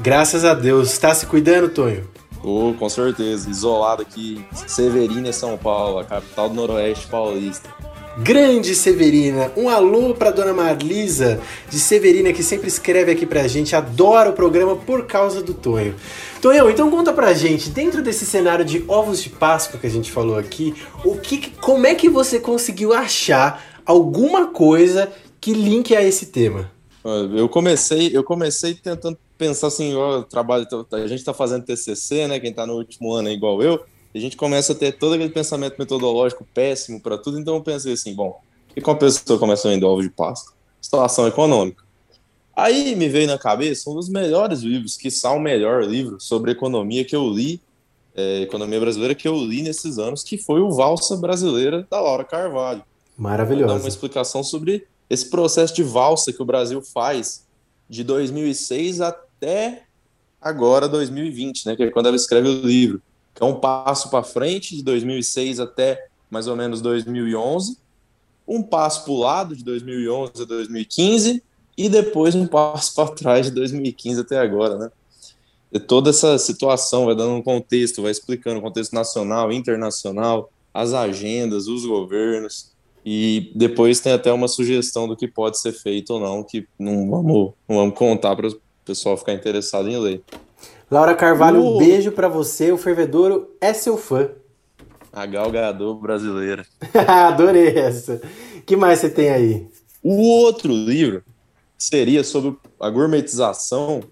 Graças 0.00 0.42
a 0.42 0.54
Deus. 0.54 0.96
Tá 0.96 1.14
se 1.14 1.26
cuidando, 1.26 1.68
Tonho? 1.68 2.08
Ô, 2.42 2.72
com 2.78 2.88
certeza, 2.88 3.50
isolado 3.50 4.00
aqui, 4.00 4.42
Severina, 4.66 5.34
São 5.34 5.58
Paulo, 5.58 5.98
a 5.98 6.04
capital 6.04 6.48
do 6.48 6.54
Noroeste 6.54 7.06
paulista. 7.08 7.68
Grande 8.16 8.74
Severina, 8.74 9.52
um 9.54 9.68
alô 9.68 10.14
pra 10.14 10.30
dona 10.30 10.54
Marlisa 10.54 11.38
de 11.68 11.78
Severina 11.78 12.32
que 12.32 12.42
sempre 12.42 12.68
escreve 12.68 13.12
aqui 13.12 13.26
pra 13.26 13.46
gente, 13.46 13.76
adora 13.76 14.30
o 14.30 14.32
programa 14.32 14.76
por 14.76 15.04
causa 15.04 15.42
do 15.42 15.52
Tonho. 15.52 15.94
Tonhão, 16.40 16.70
então 16.70 16.90
conta 16.90 17.12
pra 17.12 17.34
gente, 17.34 17.68
dentro 17.68 18.02
desse 18.02 18.24
cenário 18.24 18.64
de 18.64 18.82
ovos 18.88 19.22
de 19.22 19.28
Páscoa 19.28 19.78
que 19.78 19.86
a 19.86 19.90
gente 19.90 20.10
falou 20.10 20.38
aqui, 20.38 20.74
o 21.04 21.16
que, 21.16 21.50
como 21.60 21.86
é 21.86 21.94
que 21.94 22.08
você 22.08 22.40
conseguiu 22.40 22.94
achar 22.94 23.75
alguma 23.86 24.48
coisa 24.48 25.10
que 25.40 25.52
linke 25.52 25.94
a 25.94 26.02
esse 26.02 26.26
tema? 26.26 26.70
Eu 27.36 27.48
comecei, 27.48 28.10
eu 28.12 28.24
comecei 28.24 28.74
tentando 28.74 29.16
pensar 29.38 29.68
assim, 29.68 29.94
ó, 29.94 30.22
trabalho, 30.22 30.66
a 30.90 31.06
gente 31.06 31.22
tá 31.22 31.32
fazendo 31.32 31.64
TCC, 31.64 32.26
né, 32.26 32.40
quem 32.40 32.52
tá 32.52 32.66
no 32.66 32.74
último 32.74 33.12
ano 33.12 33.28
é 33.28 33.32
igual 33.32 33.62
eu, 33.62 33.84
a 34.12 34.18
gente 34.18 34.36
começa 34.36 34.72
a 34.72 34.74
ter 34.74 34.92
todo 34.92 35.14
aquele 35.14 35.30
pensamento 35.30 35.76
metodológico 35.78 36.44
péssimo 36.52 37.00
para 37.00 37.16
tudo, 37.16 37.38
então 37.38 37.54
eu 37.54 37.62
pensei 37.62 37.92
assim, 37.92 38.12
bom, 38.12 38.40
e 38.74 38.80
como 38.80 38.96
a 38.96 39.00
pessoa 39.00 39.38
começa 39.38 39.68
a 39.68 39.70
vender 39.70 39.86
ovos 39.86 40.04
de 40.04 40.10
Páscoa? 40.10 40.54
Situação 40.80 41.28
econômica. 41.28 41.84
Aí 42.54 42.96
me 42.96 43.08
veio 43.08 43.26
na 43.26 43.38
cabeça 43.38 43.88
um 43.90 43.94
dos 43.94 44.08
melhores 44.08 44.60
livros, 44.60 44.96
que 44.96 45.10
são 45.10 45.36
o 45.36 45.40
melhor 45.40 45.84
livro 45.84 46.18
sobre 46.18 46.52
economia 46.52 47.04
que 47.04 47.14
eu 47.14 47.28
li, 47.28 47.60
é, 48.14 48.40
economia 48.40 48.80
brasileira 48.80 49.14
que 49.14 49.28
eu 49.28 49.36
li 49.36 49.62
nesses 49.62 49.98
anos, 49.98 50.24
que 50.24 50.38
foi 50.38 50.60
o 50.60 50.72
Valsa 50.72 51.16
Brasileira 51.16 51.86
da 51.90 52.00
Laura 52.00 52.24
Carvalho. 52.24 52.82
Maravilhoso. 53.16 53.74
Dá 53.74 53.80
uma 53.80 53.88
explicação 53.88 54.42
sobre 54.44 54.86
esse 55.08 55.30
processo 55.30 55.74
de 55.74 55.82
valsa 55.82 56.32
que 56.32 56.42
o 56.42 56.44
Brasil 56.44 56.82
faz 56.82 57.46
de 57.88 58.04
2006 58.04 59.00
até 59.00 59.84
agora 60.40 60.88
2020, 60.88 61.66
né, 61.66 61.76
que 61.76 61.82
é 61.84 61.90
quando 61.90 62.06
ela 62.06 62.16
escreve 62.16 62.48
o 62.48 62.66
livro, 62.66 63.00
que 63.34 63.42
é 63.42 63.46
um 63.46 63.54
passo 63.54 64.10
para 64.10 64.22
frente 64.22 64.76
de 64.76 64.82
2006 64.82 65.60
até 65.60 66.08
mais 66.30 66.46
ou 66.46 66.56
menos 66.56 66.80
2011, 66.80 67.78
um 68.46 68.62
passo 68.62 69.04
para 69.04 69.12
o 69.12 69.18
lado 69.18 69.56
de 69.56 69.64
2011 69.64 70.42
a 70.42 70.44
2015 70.44 71.42
e 71.76 71.88
depois 71.88 72.34
um 72.34 72.46
passo 72.46 72.94
para 72.94 73.14
trás 73.14 73.46
de 73.46 73.52
2015 73.52 74.20
até 74.20 74.38
agora, 74.38 74.76
né? 74.76 74.90
E 75.72 75.80
toda 75.80 76.10
essa 76.10 76.38
situação 76.38 77.06
vai 77.06 77.14
dando 77.14 77.34
um 77.34 77.42
contexto, 77.42 78.02
vai 78.02 78.10
explicando 78.10 78.60
o 78.60 78.62
contexto 78.62 78.92
nacional, 78.92 79.52
internacional, 79.52 80.50
as 80.72 80.92
agendas, 80.92 81.66
os 81.66 81.84
governos, 81.84 82.72
e 83.08 83.52
depois 83.54 84.00
tem 84.00 84.12
até 84.12 84.32
uma 84.32 84.48
sugestão 84.48 85.06
do 85.06 85.16
que 85.16 85.28
pode 85.28 85.60
ser 85.60 85.70
feito 85.70 86.14
ou 86.14 86.18
não, 86.18 86.42
que 86.42 86.66
não 86.76 87.08
vamos, 87.08 87.52
não 87.68 87.76
vamos 87.76 87.96
contar 87.96 88.34
para 88.34 88.48
o 88.48 88.60
pessoal 88.84 89.16
ficar 89.16 89.32
interessado 89.32 89.88
em 89.88 89.96
ler. 89.96 90.24
Laura 90.90 91.14
Carvalho, 91.14 91.62
um 91.62 91.78
beijo 91.78 92.10
para 92.10 92.26
você. 92.26 92.72
O 92.72 92.76
Fervedouro 92.76 93.54
é 93.60 93.72
seu 93.72 93.96
fã. 93.96 94.28
A 95.12 95.24
galgador 95.24 95.94
brasileira. 95.94 96.66
Adorei 97.06 97.78
essa. 97.78 98.20
que 98.66 98.74
mais 98.74 98.98
você 98.98 99.08
tem 99.08 99.30
aí? 99.30 99.68
O 100.02 100.20
outro 100.40 100.72
livro 100.72 101.22
seria 101.78 102.24
sobre 102.24 102.56
a 102.80 102.90
gourmetização. 102.90 104.02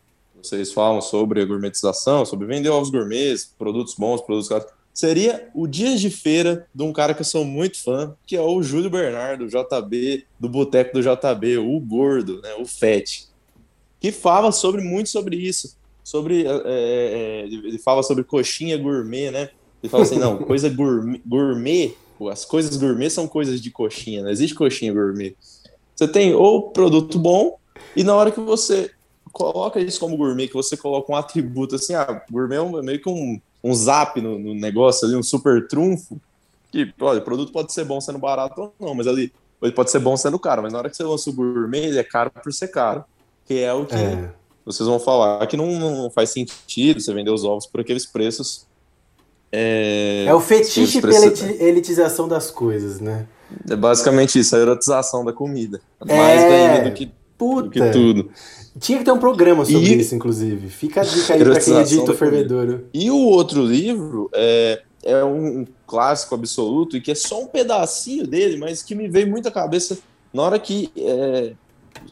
Vocês 0.40 0.72
falam 0.72 1.00
sobre 1.00 1.42
a 1.42 1.44
gourmetização, 1.44 2.24
sobre 2.24 2.46
vender 2.46 2.68
ovos 2.68 2.90
gourmets, 2.90 3.44
produtos 3.58 3.96
bons, 3.96 4.20
produtos 4.20 4.48
caros. 4.48 4.66
Seria 4.94 5.48
o 5.52 5.66
Dias 5.66 6.00
de 6.00 6.08
Feira 6.08 6.68
de 6.72 6.84
um 6.84 6.92
cara 6.92 7.12
que 7.12 7.20
eu 7.20 7.24
sou 7.24 7.44
muito 7.44 7.82
fã, 7.82 8.14
que 8.24 8.36
é 8.36 8.40
o 8.40 8.62
Júlio 8.62 8.88
Bernardo, 8.88 9.48
JB, 9.48 10.24
do 10.38 10.48
Boteco 10.48 10.92
do 10.94 11.02
JB, 11.02 11.58
o 11.58 11.80
gordo, 11.80 12.40
né, 12.40 12.54
o 12.54 12.64
Fete, 12.64 13.26
que 13.98 14.12
fala 14.12 14.52
sobre 14.52 14.82
muito 14.82 15.10
sobre 15.10 15.36
isso. 15.36 15.76
Sobre. 16.04 16.46
É, 16.46 16.62
é, 16.64 17.44
ele 17.46 17.78
fala 17.78 18.04
sobre 18.04 18.22
coxinha 18.22 18.78
gourmet, 18.78 19.32
né? 19.32 19.48
Ele 19.82 19.90
fala 19.90 20.04
assim: 20.04 20.18
não, 20.18 20.38
coisa 20.44 20.68
gourmet, 20.68 21.20
gourmet, 21.26 21.96
as 22.30 22.44
coisas 22.44 22.76
gourmet 22.76 23.10
são 23.10 23.26
coisas 23.26 23.60
de 23.60 23.72
coxinha, 23.72 24.22
não 24.22 24.30
existe 24.30 24.54
coxinha 24.54 24.92
gourmet. 24.92 25.34
Você 25.96 26.06
tem 26.06 26.34
ou 26.34 26.70
produto 26.70 27.18
bom, 27.18 27.58
e 27.96 28.04
na 28.04 28.14
hora 28.14 28.30
que 28.30 28.38
você 28.38 28.90
coloca 29.32 29.80
isso 29.80 29.98
como 29.98 30.16
gourmet, 30.16 30.46
que 30.46 30.54
você 30.54 30.76
coloca 30.76 31.10
um 31.10 31.16
atributo 31.16 31.74
assim, 31.74 31.94
ah, 31.94 32.22
gourmet 32.30 32.56
é 32.56 32.82
meio 32.82 33.00
que 33.00 33.08
um, 33.08 33.40
um 33.64 33.74
zap 33.74 34.20
no, 34.20 34.38
no 34.38 34.54
negócio 34.54 35.08
ali, 35.08 35.16
um 35.16 35.22
super 35.22 35.66
trunfo, 35.66 36.20
que, 36.70 36.92
olha, 37.00 37.20
o 37.20 37.24
produto 37.24 37.50
pode 37.50 37.72
ser 37.72 37.84
bom 37.84 37.98
sendo 37.98 38.18
barato 38.18 38.60
ou 38.60 38.74
não, 38.78 38.94
mas 38.94 39.06
ali 39.06 39.32
ele 39.62 39.72
pode 39.72 39.90
ser 39.90 39.98
bom 39.98 40.14
sendo 40.14 40.38
caro, 40.38 40.62
mas 40.62 40.72
na 40.74 40.78
hora 40.78 40.90
que 40.90 40.96
você 40.96 41.02
lança 41.02 41.30
o 41.30 41.32
gourmet, 41.32 41.86
ele 41.86 41.98
é 41.98 42.04
caro 42.04 42.30
por 42.30 42.52
ser 42.52 42.68
caro, 42.68 43.02
que 43.46 43.60
é 43.60 43.72
o 43.72 43.86
que 43.86 43.94
é. 43.94 44.30
vocês 44.66 44.86
vão 44.86 45.00
falar 45.00 45.46
que 45.46 45.56
não, 45.56 45.66
não, 45.78 46.10
faz 46.10 46.30
sentido 46.30 47.00
você 47.00 47.14
vender 47.14 47.30
os 47.30 47.44
ovos 47.44 47.66
por 47.66 47.80
aqueles 47.80 48.04
preços. 48.04 48.66
É, 49.50 50.26
é 50.26 50.34
o 50.34 50.40
fetiche 50.40 51.00
pela 51.00 51.26
elitização 51.60 52.28
das 52.28 52.50
coisas, 52.50 53.00
né? 53.00 53.26
É 53.70 53.76
basicamente 53.76 54.38
isso, 54.38 54.54
a 54.54 54.58
erotização 54.58 55.24
da 55.24 55.32
comida. 55.32 55.80
É, 56.06 56.16
Mais 56.16 56.42
ainda 56.42 56.90
do 56.90 56.94
que, 56.94 57.10
do 57.38 57.70
que 57.70 57.90
tudo. 57.90 58.30
Tinha 58.78 58.98
que 58.98 59.04
ter 59.04 59.12
um 59.12 59.18
programa 59.18 59.64
sobre 59.64 59.94
e... 59.94 60.00
isso, 60.00 60.14
inclusive. 60.14 60.68
Fica 60.68 61.02
a 61.02 61.04
dica 61.04 61.34
aí 61.34 61.44
pra 61.44 61.60
quem 61.60 61.76
edita 61.78 62.12
o 62.12 62.14
Fervedouro. 62.14 62.86
E 62.92 63.10
o 63.10 63.18
outro 63.18 63.64
livro 63.64 64.28
é, 64.34 64.82
é 65.04 65.24
um 65.24 65.64
clássico 65.86 66.34
absoluto 66.34 66.96
e 66.96 67.00
que 67.00 67.12
é 67.12 67.14
só 67.14 67.42
um 67.42 67.46
pedacinho 67.46 68.26
dele, 68.26 68.56
mas 68.56 68.82
que 68.82 68.94
me 68.94 69.08
veio 69.08 69.28
muito 69.28 69.46
à 69.48 69.50
cabeça 69.50 69.98
na 70.32 70.42
hora 70.42 70.58
que 70.58 70.90
é, 70.96 71.52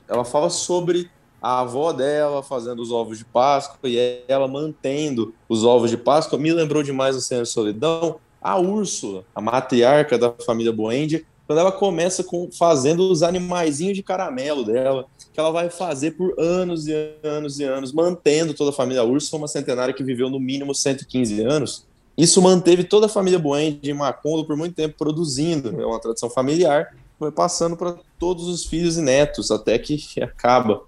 ela 0.08 0.24
fala 0.24 0.48
sobre 0.48 1.10
a 1.42 1.60
avó 1.60 1.92
dela 1.92 2.40
fazendo 2.40 2.80
os 2.80 2.92
ovos 2.92 3.18
de 3.18 3.24
Páscoa 3.24 3.90
e 3.90 4.22
ela 4.28 4.46
mantendo 4.46 5.34
os 5.48 5.64
ovos 5.64 5.90
de 5.90 5.96
Páscoa. 5.96 6.38
Me 6.38 6.52
lembrou 6.52 6.84
demais 6.84 7.16
o 7.16 7.20
Senhor 7.20 7.44
Solidão. 7.46 8.20
A 8.40 8.58
Úrsula, 8.58 9.24
a 9.34 9.40
matriarca 9.40 10.18
da 10.18 10.32
família 10.44 10.72
Boendi, 10.72 11.24
quando 11.46 11.58
ela 11.58 11.72
começa 11.72 12.22
com 12.22 12.50
fazendo 12.50 13.10
os 13.10 13.22
animaizinhos 13.22 13.96
de 13.96 14.02
caramelo 14.02 14.64
dela, 14.64 15.06
que 15.32 15.40
ela 15.40 15.50
vai 15.50 15.70
fazer 15.70 16.12
por 16.12 16.38
anos 16.38 16.86
e 16.86 16.94
anos 17.22 17.58
e 17.58 17.64
anos, 17.64 17.92
mantendo 17.92 18.54
toda 18.54 18.70
a 18.70 18.74
família 18.74 19.02
Urso, 19.02 19.36
uma 19.36 19.48
centenária 19.48 19.94
que 19.94 20.04
viveu 20.04 20.28
no 20.28 20.38
mínimo 20.38 20.74
115 20.74 21.42
anos. 21.42 21.86
Isso 22.16 22.42
manteve 22.42 22.84
toda 22.84 23.06
a 23.06 23.08
família 23.08 23.38
Buende 23.38 23.90
em 23.90 23.94
Macondo 23.94 24.44
por 24.44 24.56
muito 24.56 24.74
tempo 24.74 24.96
produzindo, 24.98 25.80
é 25.80 25.86
uma 25.86 25.98
tradição 25.98 26.28
familiar, 26.28 26.94
foi 27.18 27.32
passando 27.32 27.76
para 27.76 27.96
todos 28.18 28.46
os 28.46 28.66
filhos 28.66 28.98
e 28.98 29.02
netos, 29.02 29.50
até 29.50 29.78
que 29.78 29.98
acaba, 30.22 30.82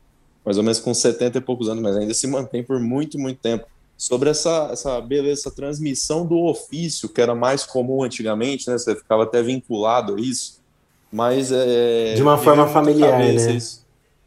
mais 0.44 0.58
ou 0.58 0.62
menos 0.62 0.78
com 0.78 0.92
70 0.92 1.38
e 1.38 1.40
poucos 1.40 1.68
anos, 1.68 1.82
mas 1.82 1.96
ainda 1.96 2.12
se 2.12 2.26
mantém 2.26 2.62
por 2.62 2.78
muito, 2.78 3.18
muito 3.18 3.40
tempo. 3.40 3.66
Sobre 3.96 4.30
essa, 4.30 4.68
essa 4.72 5.00
beleza, 5.00 5.42
essa 5.42 5.50
transmissão 5.50 6.26
do 6.26 6.38
ofício, 6.44 7.08
que 7.08 7.20
era 7.20 7.34
mais 7.34 7.64
comum 7.64 8.02
antigamente, 8.02 8.68
né? 8.68 8.76
Você 8.76 8.94
ficava 8.96 9.22
até 9.22 9.42
vinculado 9.42 10.16
a 10.16 10.20
isso, 10.20 10.60
mas 11.12 11.52
é. 11.52 12.14
De 12.14 12.22
uma 12.22 12.36
forma 12.36 12.66
familiar, 12.66 13.18
né? 13.18 13.34
Isso. 13.34 13.84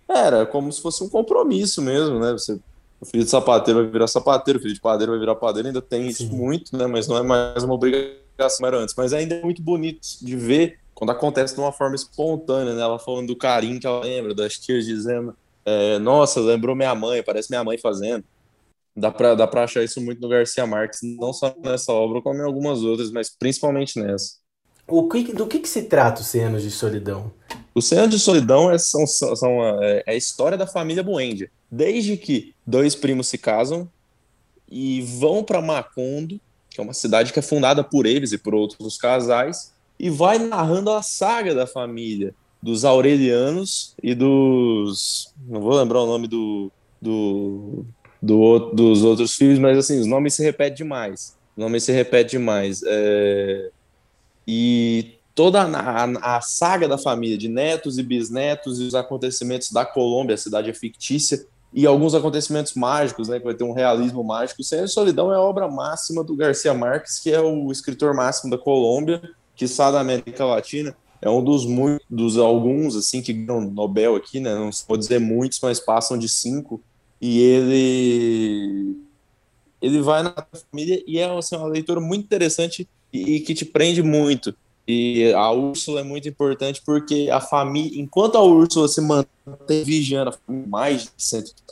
Era 0.08 0.46
como 0.46 0.72
se 0.72 0.82
fosse 0.82 1.04
um 1.04 1.10
compromisso 1.10 1.82
mesmo, 1.82 2.20
né? 2.20 2.32
Você 2.32 2.58
o 3.00 3.06
filho 3.06 3.24
de 3.24 3.30
sapateiro 3.30 3.82
vai 3.82 3.92
virar 3.92 4.08
sapateiro, 4.08 4.60
o 4.60 4.62
filho 4.62 4.74
de 4.74 4.82
padeiro 4.82 5.12
vai 5.12 5.20
virar 5.20 5.36
padeiro, 5.36 5.68
ainda 5.68 5.82
tem 5.82 6.08
isso 6.08 6.28
muito, 6.34 6.76
né? 6.76 6.88
Mas 6.88 7.08
não 7.08 7.18
é 7.18 7.22
mais 7.22 7.64
uma 7.64 7.76
obrigação 7.76 8.66
era 8.66 8.78
antes. 8.78 8.96
Mas 8.96 9.14
ainda 9.14 9.36
é 9.36 9.42
muito 9.44 9.62
bonito 9.62 10.02
de 10.22 10.36
ver 10.36 10.80
quando 10.96 11.12
acontece 11.12 11.54
de 11.54 11.60
uma 11.60 11.72
forma 11.72 11.96
espontânea, 11.96 12.74
né? 12.74 12.82
Ela 12.82 12.98
falando 12.98 13.28
do 13.28 13.36
carinho 13.36 13.80
que 13.80 13.86
ela 13.86 14.02
lembra, 14.02 14.34
das 14.34 14.58
tias 14.58 14.86
dizendo, 14.86 15.36
é, 15.64 16.00
nossa, 16.00 16.40
lembrou 16.40 16.76
minha 16.76 16.96
mãe, 16.96 17.22
parece 17.22 17.52
minha 17.52 17.64
mãe 17.64 17.78
fazendo. 17.78 18.24
Dá 18.98 19.12
pra, 19.12 19.36
dá 19.36 19.46
pra 19.46 19.64
achar 19.64 19.84
isso 19.84 20.02
muito 20.02 20.20
no 20.20 20.28
Garcia 20.28 20.66
Marques, 20.66 21.02
não 21.04 21.32
só 21.32 21.56
nessa 21.64 21.94
obra, 21.94 22.20
como 22.20 22.40
em 22.40 22.44
algumas 22.44 22.82
outras, 22.82 23.12
mas 23.12 23.30
principalmente 23.30 24.00
nessa. 24.02 24.38
O 24.88 25.08
que, 25.08 25.34
do 25.34 25.46
que, 25.46 25.60
que 25.60 25.70
se 25.70 25.84
trata 25.84 26.22
os 26.22 26.28
100 26.28 26.44
anos 26.46 26.64
de 26.64 26.72
solidão? 26.72 27.32
O 27.76 27.82
100 27.82 28.00
anos 28.00 28.16
de 28.16 28.20
solidão 28.20 28.72
é, 28.72 28.78
são, 28.80 29.06
são, 29.06 29.64
é, 29.84 30.04
é 30.08 30.12
a 30.14 30.16
história 30.16 30.58
da 30.58 30.66
família 30.66 31.04
Buendia. 31.04 31.52
Desde 31.70 32.18
que 32.18 32.56
dois 32.66 32.96
primos 32.96 33.28
se 33.28 33.38
casam 33.38 33.88
e 34.68 35.02
vão 35.02 35.44
para 35.44 35.62
Macondo, 35.62 36.42
que 36.68 36.82
é 36.82 36.84
uma 36.84 36.94
cidade 36.94 37.32
que 37.32 37.38
é 37.38 37.44
fundada 37.44 37.84
por 37.84 38.08
eles 38.08 38.32
e 38.32 38.38
por 38.38 38.56
outros 38.56 38.98
casais, 38.98 39.74
e 40.00 40.10
vai 40.10 40.40
narrando 40.40 40.90
a 40.90 41.04
saga 41.04 41.54
da 41.54 41.68
família, 41.68 42.34
dos 42.64 42.84
Aurelianos 42.84 43.94
e 44.02 44.16
dos. 44.16 45.32
Não 45.48 45.62
vou 45.62 45.76
lembrar 45.76 46.02
o 46.02 46.08
nome 46.08 46.28
do, 46.28 46.72
do, 47.02 47.86
do 48.22 48.72
dos 48.72 49.04
outros 49.04 49.36
filhos, 49.36 49.60
mas 49.60 49.78
assim, 49.78 50.00
os 50.00 50.06
nomes 50.06 50.34
se 50.34 50.44
repetem 50.44 50.76
demais. 50.76 51.36
Os 51.56 51.62
nomes 51.62 51.84
se 51.84 51.92
repetem 51.92 52.40
demais. 52.40 52.82
É... 52.86 53.70
E 54.48 55.18
toda 55.38 55.62
a, 55.62 56.38
a, 56.38 56.42
saga 56.42 56.88
da 56.88 56.98
família, 56.98 57.38
de 57.38 57.48
netos 57.48 58.00
e 58.00 58.04
bisnetos, 58.04 58.80
e 58.80 58.86
os 58.86 58.96
acontecimentos 58.96 59.72
da 59.72 59.86
Colômbia, 59.86 60.34
a 60.34 60.38
cidade 60.38 60.68
é 60.68 60.74
fictícia, 60.74 61.46
e 61.72 61.86
alguns 61.86 62.16
acontecimentos 62.16 62.74
mágicos, 62.74 63.28
né, 63.28 63.38
que 63.38 63.46
vai 63.46 63.54
ter 63.54 63.64
um 63.64 63.72
realismo 63.72 64.24
mágico. 64.24 64.64
Senhor 64.64 64.86
de 64.86 64.92
Solidão 64.92 65.32
é 65.32 65.36
a 65.36 65.40
obra 65.42 65.68
máxima 65.68 66.24
do 66.24 66.36
Garcia 66.36 66.74
Marques, 66.74 67.20
que 67.20 67.32
é 67.32 67.40
o 67.40 67.72
escritor 67.72 68.16
máximo 68.16 68.50
da 68.50 68.58
Colômbia, 68.58 69.22
que 69.56 69.66
está 69.66 69.92
da 69.92 70.00
América 70.00 70.44
Latina. 70.44 70.96
É 71.22 71.30
um 71.30 71.44
dos 71.44 71.68
muitos, 71.68 72.06
dos 72.10 72.38
alguns, 72.38 72.96
assim, 72.96 73.22
que 73.22 73.32
ganham 73.32 73.62
Nobel 73.62 74.16
aqui, 74.16 74.40
né, 74.40 74.56
não 74.56 74.72
vou 74.88 74.98
dizer 74.98 75.20
muitos, 75.20 75.60
mas 75.62 75.80
passam 75.80 76.18
de 76.18 76.28
cinco, 76.28 76.82
e 77.22 77.42
ele 77.42 78.98
ele 79.82 80.02
vai 80.02 80.24
na 80.24 80.34
família 80.52 81.04
e 81.06 81.20
é 81.20 81.26
assim, 81.38 81.56
uma 81.56 81.68
leitura 81.68 82.00
muito 82.00 82.26
interessante 82.26 82.88
e, 83.14 83.36
e 83.36 83.40
que 83.40 83.54
te 83.54 83.66
prende 83.66 84.02
muito. 84.02 84.56
E 84.88 85.34
a 85.34 85.52
Úrsula 85.52 86.00
é 86.00 86.04
muito 86.04 86.30
importante 86.30 86.82
porque 86.86 87.30
a 87.32 87.42
família, 87.42 88.00
enquanto 88.00 88.38
a 88.38 88.44
Úrsula 88.44 88.88
se 88.88 89.02
mantém 89.02 89.84
vigiando 89.84 90.34
mais 90.66 91.12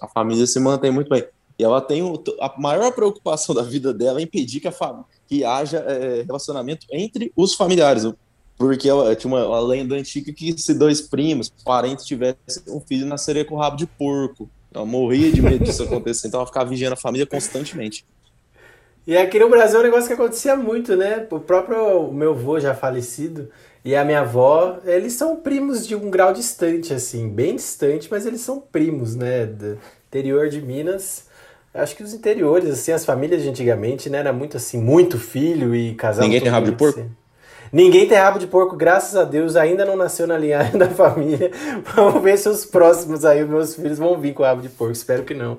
a 0.02 0.08
família 0.08 0.46
se 0.46 0.60
mantém 0.60 0.92
muito 0.92 1.10
bem. 1.10 1.26
E 1.58 1.64
ela 1.64 1.80
tem 1.80 2.04
o, 2.04 2.22
a 2.42 2.54
maior 2.60 2.92
preocupação 2.92 3.56
da 3.56 3.64
vida 3.64 3.94
dela 3.94 4.20
é 4.20 4.24
impedir 4.24 4.60
que, 4.60 4.68
a 4.68 5.04
que 5.28 5.46
haja 5.46 5.78
é, 5.78 6.24
relacionamento 6.24 6.86
entre 6.92 7.32
os 7.36 7.56
familiares. 7.56 8.06
Porque 8.58 8.88
ela 8.90 9.16
tinha 9.16 9.34
uma, 9.34 9.48
uma, 9.48 9.60
lenda 9.60 9.96
antiga 9.96 10.32
que 10.34 10.58
se 10.58 10.74
dois 10.74 11.02
primos, 11.02 11.50
parentes, 11.64 12.06
tivessem 12.06 12.64
um 12.68 12.82
filho, 12.82 13.06
nasceria 13.06 13.46
com 13.46 13.56
rabo 13.56 13.78
de 13.78 13.86
porco. 13.86 14.50
Ela 14.76 14.86
morria 14.86 15.32
de 15.32 15.42
medo 15.42 15.64
disso 15.64 15.84
acontecer, 15.84 16.28
então 16.28 16.42
ela 16.42 16.48
ficava 16.48 16.70
vigiando 16.70 16.94
a 16.94 16.98
família 16.98 17.26
constantemente. 17.26 18.06
E 19.08 19.16
aqui 19.16 19.40
no 19.40 19.50
Brasil 19.50 19.78
é 19.78 19.82
um 19.82 19.86
negócio 19.86 20.08
que 20.08 20.14
acontecia 20.14 20.56
muito, 20.56 20.98
né? 20.98 21.26
O 21.30 21.40
próprio 21.40 22.12
meu 22.12 22.32
avô 22.32 22.60
já 22.60 22.74
falecido 22.74 23.50
e 23.86 23.96
a 23.96 24.04
minha 24.04 24.22
avó, 24.22 24.80
eles 24.84 25.14
são 25.14 25.38
primos 25.38 25.88
de 25.88 25.96
um 25.96 26.10
grau 26.10 26.34
distante, 26.34 26.94
assim, 26.94 27.30
bem 27.30 27.56
distante, 27.56 28.08
mas 28.10 28.26
eles 28.26 28.42
são 28.42 28.60
primos, 28.60 29.16
né? 29.16 29.46
Do 29.46 29.78
interior 30.08 30.50
de 30.50 30.62
Minas. 30.62 31.26
Acho 31.74 31.96
que 31.96 32.04
os 32.04 32.14
interiores, 32.14 32.70
assim, 32.70 32.92
as 32.92 33.06
famílias 33.06 33.44
de 33.44 33.50
antigamente, 33.50 34.10
né? 34.10 34.18
Era 34.18 34.34
muito 34.34 34.58
assim, 34.58 34.82
muito 34.82 35.20
filho 35.20 35.76
e 35.76 35.94
casal. 35.96 36.24
Ninguém 36.24 36.42
tem 36.42 36.52
rabo 36.52 36.66
de 36.66 36.76
porco? 36.76 37.00
Assim. 37.00 37.10
Ninguém 37.72 38.08
tem 38.08 38.18
rabo 38.18 38.40
de 38.40 38.48
porco, 38.48 38.76
graças 38.76 39.16
a 39.16 39.24
Deus, 39.24 39.56
ainda 39.56 39.86
não 39.86 39.96
nasceu 39.96 40.28
na 40.28 40.38
linhagem 40.38 40.78
da 40.80 40.88
família. 40.88 41.52
Vamos 41.96 42.22
ver 42.22 42.38
se 42.38 42.48
os 42.48 42.66
próximos 42.66 43.26
aí, 43.26 43.44
meus 43.44 43.76
filhos, 43.76 43.98
vão 43.98 44.18
vir 44.18 44.34
com 44.34 44.44
rabo 44.44 44.62
de 44.62 44.70
porco. 44.70 44.94
Espero 44.94 45.24
que 45.24 45.34
não. 45.34 45.58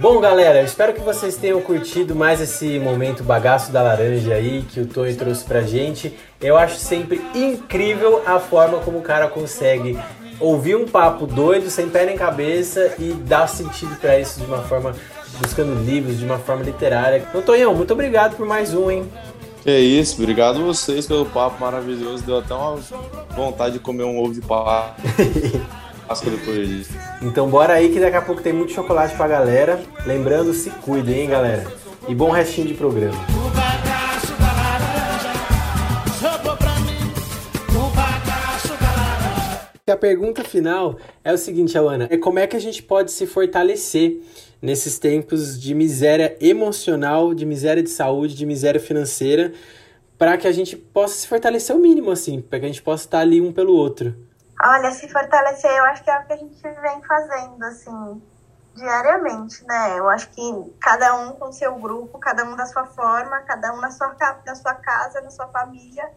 Bom, 0.00 0.20
galera, 0.20 0.62
espero 0.62 0.92
que 0.92 1.00
vocês 1.00 1.36
tenham 1.36 1.60
curtido 1.60 2.14
mais 2.14 2.40
esse 2.40 2.78
momento 2.78 3.22
bagaço 3.22 3.72
da 3.72 3.82
laranja 3.82 4.34
aí 4.34 4.62
que 4.62 4.80
o 4.80 4.86
Tony 4.86 5.14
trouxe 5.14 5.44
pra 5.44 5.62
gente. 5.62 6.16
Eu 6.40 6.56
acho 6.56 6.76
sempre 6.76 7.20
incrível 7.34 8.22
a 8.26 8.38
forma 8.38 8.78
como 8.80 8.98
o 8.98 9.02
cara 9.02 9.28
consegue 9.28 9.98
ouvir 10.38 10.76
um 10.76 10.86
papo 10.86 11.26
doido, 11.26 11.70
sem 11.70 11.88
pé 11.88 12.04
nem 12.04 12.16
cabeça 12.16 12.94
e 12.98 13.12
dar 13.12 13.48
sentido 13.48 13.96
para 13.96 14.18
isso 14.18 14.38
de 14.40 14.46
uma 14.46 14.62
forma 14.62 14.94
buscando 15.40 15.74
livros, 15.82 16.18
de 16.18 16.24
uma 16.24 16.38
forma 16.38 16.62
literária. 16.62 17.24
Então, 17.28 17.42
Tonhão, 17.42 17.74
muito 17.74 17.92
obrigado 17.92 18.36
por 18.36 18.46
mais 18.46 18.74
um, 18.74 18.90
hein? 18.90 19.10
É 19.66 19.80
isso, 19.80 20.22
obrigado 20.22 20.64
vocês 20.64 21.08
pelo 21.08 21.26
papo 21.26 21.60
maravilhoso. 21.60 22.24
Deu 22.24 22.38
até 22.38 22.54
uma 22.54 22.76
vontade 23.34 23.74
de 23.74 23.80
comer 23.80 24.04
um 24.04 24.16
ovo 24.16 24.32
de 24.32 24.40
Páscoa 24.40 24.94
depois 26.30 26.68
disso. 26.68 26.92
Então 27.20 27.50
bora 27.50 27.72
aí 27.72 27.92
que 27.92 27.98
daqui 27.98 28.16
a 28.16 28.22
pouco 28.22 28.40
tem 28.40 28.52
muito 28.52 28.72
chocolate 28.72 29.16
pra 29.16 29.26
galera. 29.26 29.82
Lembrando, 30.06 30.54
se 30.54 30.70
cuidem, 30.70 31.22
hein, 31.22 31.30
galera. 31.30 31.66
E 32.06 32.14
bom 32.14 32.30
restinho 32.30 32.68
de 32.68 32.74
programa. 32.74 33.18
A 39.88 39.96
pergunta 39.96 40.44
final 40.44 40.96
é 41.24 41.32
o 41.32 41.38
seguinte, 41.38 41.76
Alana, 41.76 42.06
é 42.10 42.16
como 42.16 42.38
é 42.38 42.46
que 42.46 42.56
a 42.56 42.60
gente 42.60 42.82
pode 42.82 43.10
se 43.10 43.26
fortalecer 43.26 44.20
nesses 44.60 44.98
tempos 44.98 45.60
de 45.60 45.74
miséria 45.74 46.36
emocional, 46.40 47.34
de 47.34 47.44
miséria 47.44 47.82
de 47.82 47.90
saúde, 47.90 48.34
de 48.34 48.46
miséria 48.46 48.80
financeira, 48.80 49.52
para 50.18 50.36
que 50.38 50.48
a 50.48 50.52
gente 50.52 50.76
possa 50.76 51.14
se 51.14 51.28
fortalecer 51.28 51.74
o 51.76 51.78
mínimo, 51.78 52.10
assim, 52.10 52.40
para 52.40 52.58
que 52.58 52.64
a 52.64 52.68
gente 52.68 52.82
possa 52.82 53.04
estar 53.04 53.20
ali 53.20 53.40
um 53.40 53.52
pelo 53.52 53.74
outro. 53.74 54.16
Olha, 54.62 54.90
se 54.90 55.08
fortalecer, 55.08 55.70
eu 55.70 55.84
acho 55.84 56.02
que 56.02 56.10
é 56.10 56.18
o 56.18 56.26
que 56.26 56.32
a 56.32 56.36
gente 56.36 56.62
vem 56.62 57.02
fazendo, 57.02 57.62
assim, 57.64 58.22
diariamente, 58.74 59.64
né? 59.66 59.98
Eu 59.98 60.08
acho 60.08 60.30
que 60.30 60.74
cada 60.80 61.14
um 61.14 61.32
com 61.32 61.52
seu 61.52 61.74
grupo, 61.74 62.18
cada 62.18 62.44
um 62.44 62.56
da 62.56 62.64
sua 62.66 62.86
forma, 62.86 63.40
cada 63.42 63.74
um 63.74 63.80
na 63.80 63.90
sua, 63.90 64.14
na 64.46 64.54
sua 64.54 64.74
casa, 64.74 65.20
na 65.20 65.30
sua 65.30 65.46
família, 65.48 66.10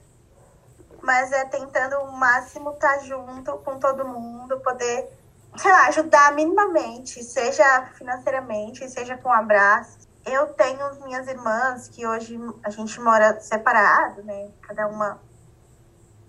mas 1.01 1.31
é 1.31 1.45
tentando 1.45 1.97
o 1.97 2.11
máximo 2.11 2.71
estar 2.71 2.99
junto 2.99 3.53
com 3.59 3.79
todo 3.79 4.05
mundo, 4.05 4.59
poder 4.59 5.09
sei 5.57 5.71
lá, 5.71 5.87
ajudar 5.87 6.33
minimamente, 6.33 7.23
seja 7.23 7.85
financeiramente, 7.97 8.89
seja 8.89 9.17
com 9.17 9.29
um 9.29 9.33
abraço. 9.33 9.97
Eu 10.25 10.47
tenho 10.53 11.03
minhas 11.03 11.27
irmãs 11.27 11.87
que 11.87 12.05
hoje 12.05 12.39
a 12.63 12.69
gente 12.69 12.99
mora 12.99 13.39
separado, 13.39 14.23
né? 14.23 14.51
Cada 14.61 14.87
uma 14.87 15.19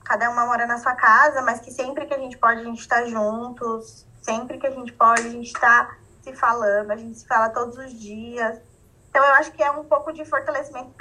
cada 0.04 0.28
uma 0.28 0.44
mora 0.44 0.66
na 0.66 0.76
sua 0.78 0.94
casa, 0.94 1.40
mas 1.42 1.60
que 1.60 1.70
sempre 1.70 2.04
que 2.04 2.14
a 2.14 2.18
gente 2.18 2.36
pode 2.36 2.60
a 2.60 2.64
gente 2.64 2.80
está 2.80 3.04
juntos, 3.04 4.06
sempre 4.22 4.58
que 4.58 4.66
a 4.66 4.70
gente 4.70 4.92
pode 4.92 5.20
a 5.20 5.30
gente 5.30 5.46
está 5.46 5.96
se 6.22 6.34
falando, 6.34 6.90
a 6.90 6.96
gente 6.96 7.18
se 7.18 7.26
fala 7.26 7.50
todos 7.50 7.76
os 7.76 7.92
dias. 7.92 8.60
Então 9.08 9.24
eu 9.24 9.34
acho 9.34 9.52
que 9.52 9.62
é 9.62 9.70
um 9.70 9.84
pouco 9.84 10.12
de 10.12 10.24
fortalecimento 10.24 10.92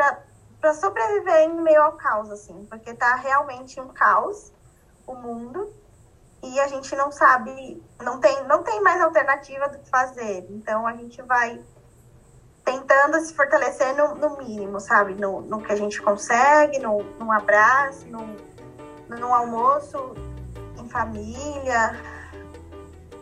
para 0.59 0.73
sobreviver 0.73 1.41
em 1.41 1.61
meio 1.61 1.81
ao 1.81 1.93
caos 1.93 2.29
assim, 2.29 2.65
porque 2.69 2.93
tá 2.93 3.15
realmente 3.15 3.79
um 3.79 3.87
caos 3.87 4.51
o 5.07 5.15
mundo 5.15 5.73
e 6.41 6.59
a 6.59 6.67
gente 6.67 6.95
não 6.95 7.11
sabe, 7.11 7.83
não 8.01 8.19
tem, 8.19 8.43
não 8.45 8.63
tem 8.63 8.81
mais 8.81 9.01
alternativa 9.01 9.67
do 9.67 9.79
que 9.79 9.89
fazer. 9.89 10.45
Então 10.49 10.87
a 10.87 10.93
gente 10.93 11.21
vai 11.21 11.59
tentando 12.63 13.19
se 13.21 13.33
fortalecer 13.33 13.95
no, 13.95 14.15
no 14.15 14.37
mínimo, 14.37 14.79
sabe? 14.79 15.15
No, 15.15 15.41
no, 15.41 15.61
que 15.61 15.71
a 15.71 15.75
gente 15.75 16.01
consegue, 16.01 16.79
no, 16.79 17.03
num 17.19 17.31
abraço, 17.31 18.05
no, 18.07 18.35
num 19.09 19.33
almoço 19.33 20.13
em 20.77 20.87
família. 20.87 21.99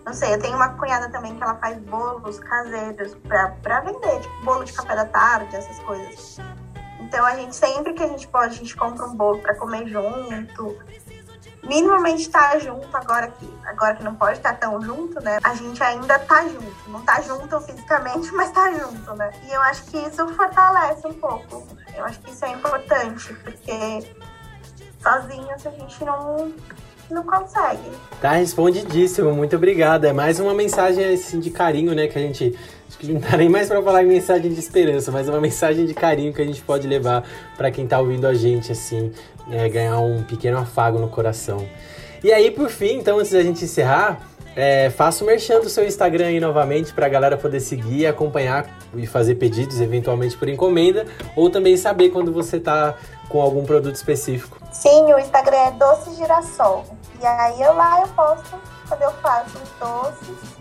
Não 0.06 0.14
sei, 0.14 0.34
eu 0.34 0.40
tenho 0.40 0.56
uma 0.56 0.70
cunhada 0.70 1.10
também 1.10 1.36
que 1.36 1.44
ela 1.44 1.56
faz 1.56 1.78
bolos 1.80 2.40
caseiros 2.40 3.16
para 3.16 3.80
vender, 3.82 4.22
tipo 4.22 4.46
bolo 4.46 4.64
de 4.64 4.74
café 4.74 4.96
da 4.96 5.06
tarde, 5.06 5.56
essas 5.56 5.80
coisas. 5.80 6.38
Então 7.00 7.26
a 7.26 7.36
gente 7.36 7.56
sempre 7.56 7.94
que 7.94 8.04
a 8.04 8.08
gente 8.08 8.28
pode, 8.28 8.54
a 8.54 8.58
gente 8.58 8.76
compra 8.76 9.06
um 9.06 9.16
bolo 9.16 9.40
para 9.40 9.56
comer 9.56 9.88
junto 9.88 10.78
minimamente 11.64 12.22
estar 12.24 12.52
tá 12.52 12.60
junto, 12.60 12.88
agora 12.96 13.28
que, 13.28 13.48
agora 13.66 13.96
que 13.96 14.04
não 14.04 14.16
pode 14.16 14.38
estar 14.38 14.54
tão 14.54 14.82
junto, 14.82 15.22
né? 15.22 15.40
A 15.44 15.54
gente 15.56 15.82
ainda 15.84 16.18
tá 16.20 16.48
junto. 16.48 16.90
Não 16.90 17.02
tá 17.02 17.22
junto 17.22 17.60
fisicamente, 17.62 18.32
mas 18.34 18.52
tá 18.52 18.72
junto, 18.72 19.16
né? 19.16 19.32
E 19.48 19.52
eu 19.52 19.62
acho 19.62 19.86
que 19.86 19.98
isso 19.98 20.28
fortalece 20.30 21.06
um 21.08 21.14
pouco. 21.14 21.68
Eu 21.96 22.06
acho 22.06 22.20
que 22.20 22.32
isso 22.32 22.46
é 22.46 22.52
importante, 22.52 23.34
porque 23.44 24.16
sozinhos 25.02 25.66
a 25.66 25.70
gente 25.72 26.04
não, 26.06 26.54
não 27.10 27.24
consegue. 27.24 27.92
Tá 28.22 28.32
respondidíssimo, 28.32 29.34
muito 29.34 29.56
obrigado. 29.56 30.06
É 30.06 30.14
mais 30.14 30.40
uma 30.40 30.54
mensagem 30.54 31.14
assim, 31.14 31.40
de 31.40 31.50
carinho, 31.50 31.94
né? 31.94 32.08
Que 32.08 32.18
a 32.18 32.22
gente. 32.22 32.58
Acho 32.88 32.98
que 32.98 33.12
não 33.12 33.20
dá 33.20 33.36
nem 33.36 33.50
mais 33.50 33.68
pra 33.68 33.82
falar 33.82 34.04
em 34.04 34.08
mensagem 34.08 34.52
de 34.52 34.60
esperança, 34.60 35.12
mas 35.12 35.28
é 35.28 35.32
uma 35.32 35.42
mensagem 35.42 35.86
de 35.86 35.94
carinho 35.94 36.34
que 36.34 36.42
a 36.42 36.46
gente 36.46 36.62
pode 36.62 36.88
levar 36.88 37.24
para 37.58 37.70
quem 37.70 37.86
tá 37.86 38.00
ouvindo 38.00 38.26
a 38.26 38.34
gente, 38.34 38.72
assim, 38.72 39.12
é, 39.52 39.68
ganhar 39.68 40.00
um 40.00 40.24
pequeno 40.24 40.58
afago 40.58 40.98
no 40.98 41.08
coração. 41.08 41.68
E 42.24 42.32
aí, 42.32 42.50
por 42.50 42.70
fim, 42.70 42.98
então, 42.98 43.20
antes 43.20 43.32
da 43.32 43.44
gente 43.44 43.64
encerrar, 43.64 44.22
é, 44.56 44.90
faça 44.90 45.24
o 45.24 45.28
merchan 45.28 45.60
do 45.60 45.70
seu 45.70 45.86
Instagram 45.86 46.26
aí 46.26 46.40
novamente 46.40 46.92
para 46.92 47.06
a 47.06 47.10
galera 47.10 47.38
poder 47.38 47.60
seguir, 47.60 48.08
acompanhar 48.08 48.66
e 48.96 49.06
fazer 49.06 49.36
pedidos, 49.36 49.80
eventualmente 49.80 50.36
por 50.36 50.50
encomenda, 50.50 51.06
ou 51.36 51.50
também 51.50 51.78
saber 51.78 52.10
quando 52.10 52.34
você 52.34 52.60
tá 52.60 52.96
com 53.30 53.40
algum 53.40 53.64
produto 53.64 53.96
específico. 53.96 54.58
Sim, 54.72 55.14
o 55.14 55.20
Instagram 55.20 55.58
é 55.58 55.72
Doce 55.72 56.16
Girassol. 56.16 56.86
E 57.22 57.26
aí 57.26 57.62
eu 57.62 57.74
lá 57.74 58.02
eu 58.02 58.08
posto 58.10 58.58
quando 58.88 59.02
eu 59.04 59.12
faço 59.22 59.58
os 59.58 59.70
doces. 59.80 60.58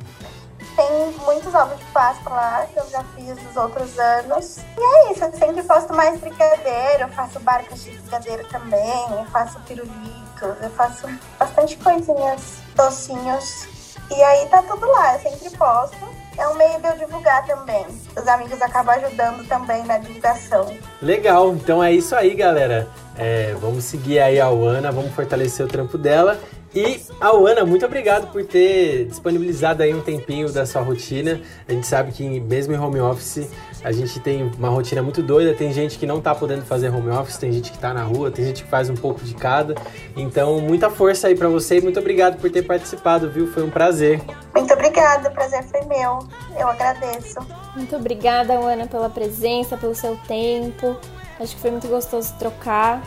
Tem 0.77 1.11
muitos 1.25 1.55
ovos 1.55 1.79
de 1.79 1.85
Páscoa 1.87 2.33
lá, 2.33 2.67
que 2.71 2.79
eu 2.79 2.87
já 2.91 3.03
fiz 3.15 3.35
dos 3.35 3.57
outros 3.57 3.99
anos. 3.99 4.59
E 4.59 4.81
é 4.81 5.13
isso, 5.13 5.25
eu 5.25 5.33
sempre 5.33 5.63
posto 5.63 5.95
mais 5.95 6.21
brigadeiro, 6.21 7.05
eu 7.05 7.09
faço 7.09 7.41
barcas 7.41 7.83
de 7.83 7.93
brigadeiro 7.93 8.47
também, 8.49 9.07
eu 9.11 9.25
faço 9.33 9.59
pirulitos, 9.61 10.63
eu 10.63 10.71
faço 10.71 11.09
bastante 11.39 11.79
coisinhas, 11.79 12.59
docinhos. 12.75 13.67
E 14.11 14.23
aí 14.23 14.47
tá 14.49 14.63
tudo 14.63 14.87
lá, 14.87 15.15
eu 15.15 15.21
sempre 15.21 15.51
posto. 15.57 16.17
É 16.39 16.47
um 16.49 16.55
meio 16.55 16.79
de 16.79 16.87
eu 16.87 16.99
divulgar 16.99 17.47
também. 17.47 17.87
Os 18.15 18.29
amigos 18.29 18.61
acabam 18.61 18.95
ajudando 18.97 19.49
também 19.49 19.83
na 19.85 19.97
divulgação. 19.97 20.77
Legal, 21.01 21.55
então 21.55 21.83
é 21.83 21.93
isso 21.93 22.15
aí, 22.15 22.35
galera. 22.35 22.87
É, 23.17 23.55
vamos 23.55 23.85
seguir 23.85 24.19
aí 24.19 24.39
a 24.39 24.47
Ana, 24.47 24.93
vamos 24.93 25.15
fortalecer 25.15 25.65
o 25.65 25.69
trampo 25.69 25.97
dela. 25.97 26.39
E 26.77 27.01
a 27.19 27.29
Ana, 27.31 27.65
muito 27.65 27.87
obrigado 27.87 28.31
por 28.31 28.45
ter 28.45 29.07
disponibilizado 29.07 29.83
aí 29.83 29.95
um 29.95 30.03
tempinho 30.03 30.53
da 30.53 30.67
sua 30.67 30.83
rotina. 30.83 31.41
A 31.67 31.73
gente 31.73 31.87
sabe 31.87 32.13
que 32.13 32.39
mesmo 32.39 32.75
em 32.75 32.79
home 32.79 33.01
office 33.01 33.49
a 33.83 33.91
gente 33.91 34.21
tem 34.21 34.53
uma 34.59 34.69
rotina 34.69 35.03
muito 35.03 35.23
doida. 35.23 35.55
Tem 35.55 35.73
gente 35.73 35.99
que 35.99 36.05
não 36.05 36.21
tá 36.21 36.35
podendo 36.35 36.67
fazer 36.67 36.91
home 36.91 37.09
office, 37.09 37.39
tem 37.39 37.51
gente 37.51 37.73
que 37.73 37.79
tá 37.79 37.95
na 37.95 38.03
rua, 38.03 38.31
tem 38.31 38.45
gente 38.45 38.63
que 38.63 38.69
faz 38.69 38.91
um 38.91 38.95
pouco 38.95 39.25
de 39.25 39.33
cada. 39.33 39.75
Então, 40.15 40.61
muita 40.61 40.91
força 40.91 41.29
aí 41.29 41.35
para 41.35 41.49
você 41.49 41.79
e 41.79 41.81
muito 41.81 41.99
obrigado 41.99 42.39
por 42.39 42.51
ter 42.51 42.61
participado, 42.61 43.31
viu? 43.31 43.47
Foi 43.47 43.63
um 43.63 43.71
prazer. 43.71 44.21
Muito 44.55 44.75
obrigada, 44.75 45.31
o 45.31 45.33
prazer 45.33 45.65
foi 45.65 45.81
meu. 45.87 46.19
Eu 46.59 46.69
agradeço. 46.69 47.39
Muito 47.75 47.97
obrigada, 47.97 48.53
Ana, 48.53 48.87
pela 48.87 49.09
presença, 49.09 49.79
pelo 49.79 49.95
seu 49.95 50.15
tempo. 50.29 50.95
Acho 51.41 51.55
que 51.55 51.61
foi 51.63 51.71
muito 51.71 51.89
gostoso 51.89 52.35
trocar. 52.39 53.03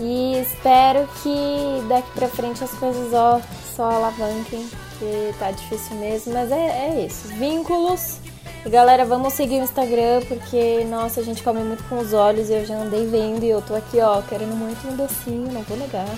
E 0.00 0.40
espero 0.40 1.08
que 1.22 1.88
daqui 1.88 2.10
pra 2.14 2.28
frente 2.28 2.62
as 2.62 2.70
coisas 2.72 3.12
ó, 3.12 3.40
só 3.74 3.90
alavanquem, 3.90 4.66
que 4.98 5.34
tá 5.38 5.50
difícil 5.50 5.96
mesmo, 5.96 6.32
mas 6.32 6.52
é, 6.52 6.54
é 6.56 7.06
isso. 7.06 7.28
Vínculos. 7.28 8.18
E 8.64 8.68
galera, 8.68 9.04
vamos 9.04 9.34
seguir 9.34 9.60
o 9.60 9.64
Instagram, 9.64 10.20
porque, 10.28 10.84
nossa, 10.84 11.20
a 11.20 11.22
gente 11.22 11.42
come 11.42 11.60
muito 11.60 11.82
com 11.84 11.98
os 11.98 12.12
olhos 12.12 12.50
e 12.50 12.54
eu 12.54 12.66
já 12.66 12.76
andei 12.76 13.06
vendo 13.06 13.44
e 13.44 13.50
eu 13.50 13.62
tô 13.62 13.74
aqui, 13.74 13.98
ó, 14.00 14.20
querendo 14.22 14.54
muito 14.54 14.86
um 14.88 14.96
docinho, 14.96 15.52
não 15.52 15.62
vou 15.62 15.76
negar. 15.76 16.08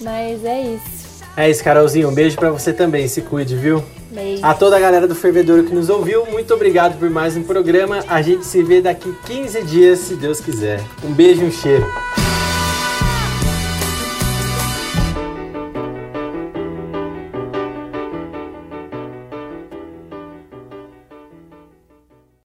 Mas 0.00 0.44
é 0.44 0.60
isso. 0.62 1.08
É 1.36 1.48
isso, 1.48 1.62
Carolzinho. 1.62 2.08
Um 2.08 2.14
beijo 2.14 2.36
para 2.36 2.50
você 2.50 2.72
também. 2.72 3.06
Se 3.06 3.22
cuide, 3.22 3.54
viu? 3.54 3.82
Beijo. 4.10 4.44
A 4.44 4.54
toda 4.54 4.76
a 4.76 4.80
galera 4.80 5.06
do 5.06 5.14
Fervedouro 5.14 5.64
que 5.64 5.74
nos 5.74 5.88
ouviu, 5.88 6.26
muito 6.26 6.52
obrigado 6.52 6.98
por 6.98 7.08
mais 7.08 7.36
um 7.36 7.42
programa. 7.42 8.04
A 8.08 8.20
gente 8.22 8.44
se 8.44 8.62
vê 8.62 8.80
daqui 8.80 9.14
15 9.26 9.62
dias, 9.62 9.98
se 10.00 10.16
Deus 10.16 10.40
quiser. 10.40 10.80
Um 11.04 11.12
beijo 11.12 11.42
e 11.42 11.46
um 11.46 11.52
cheiro. 11.52 11.86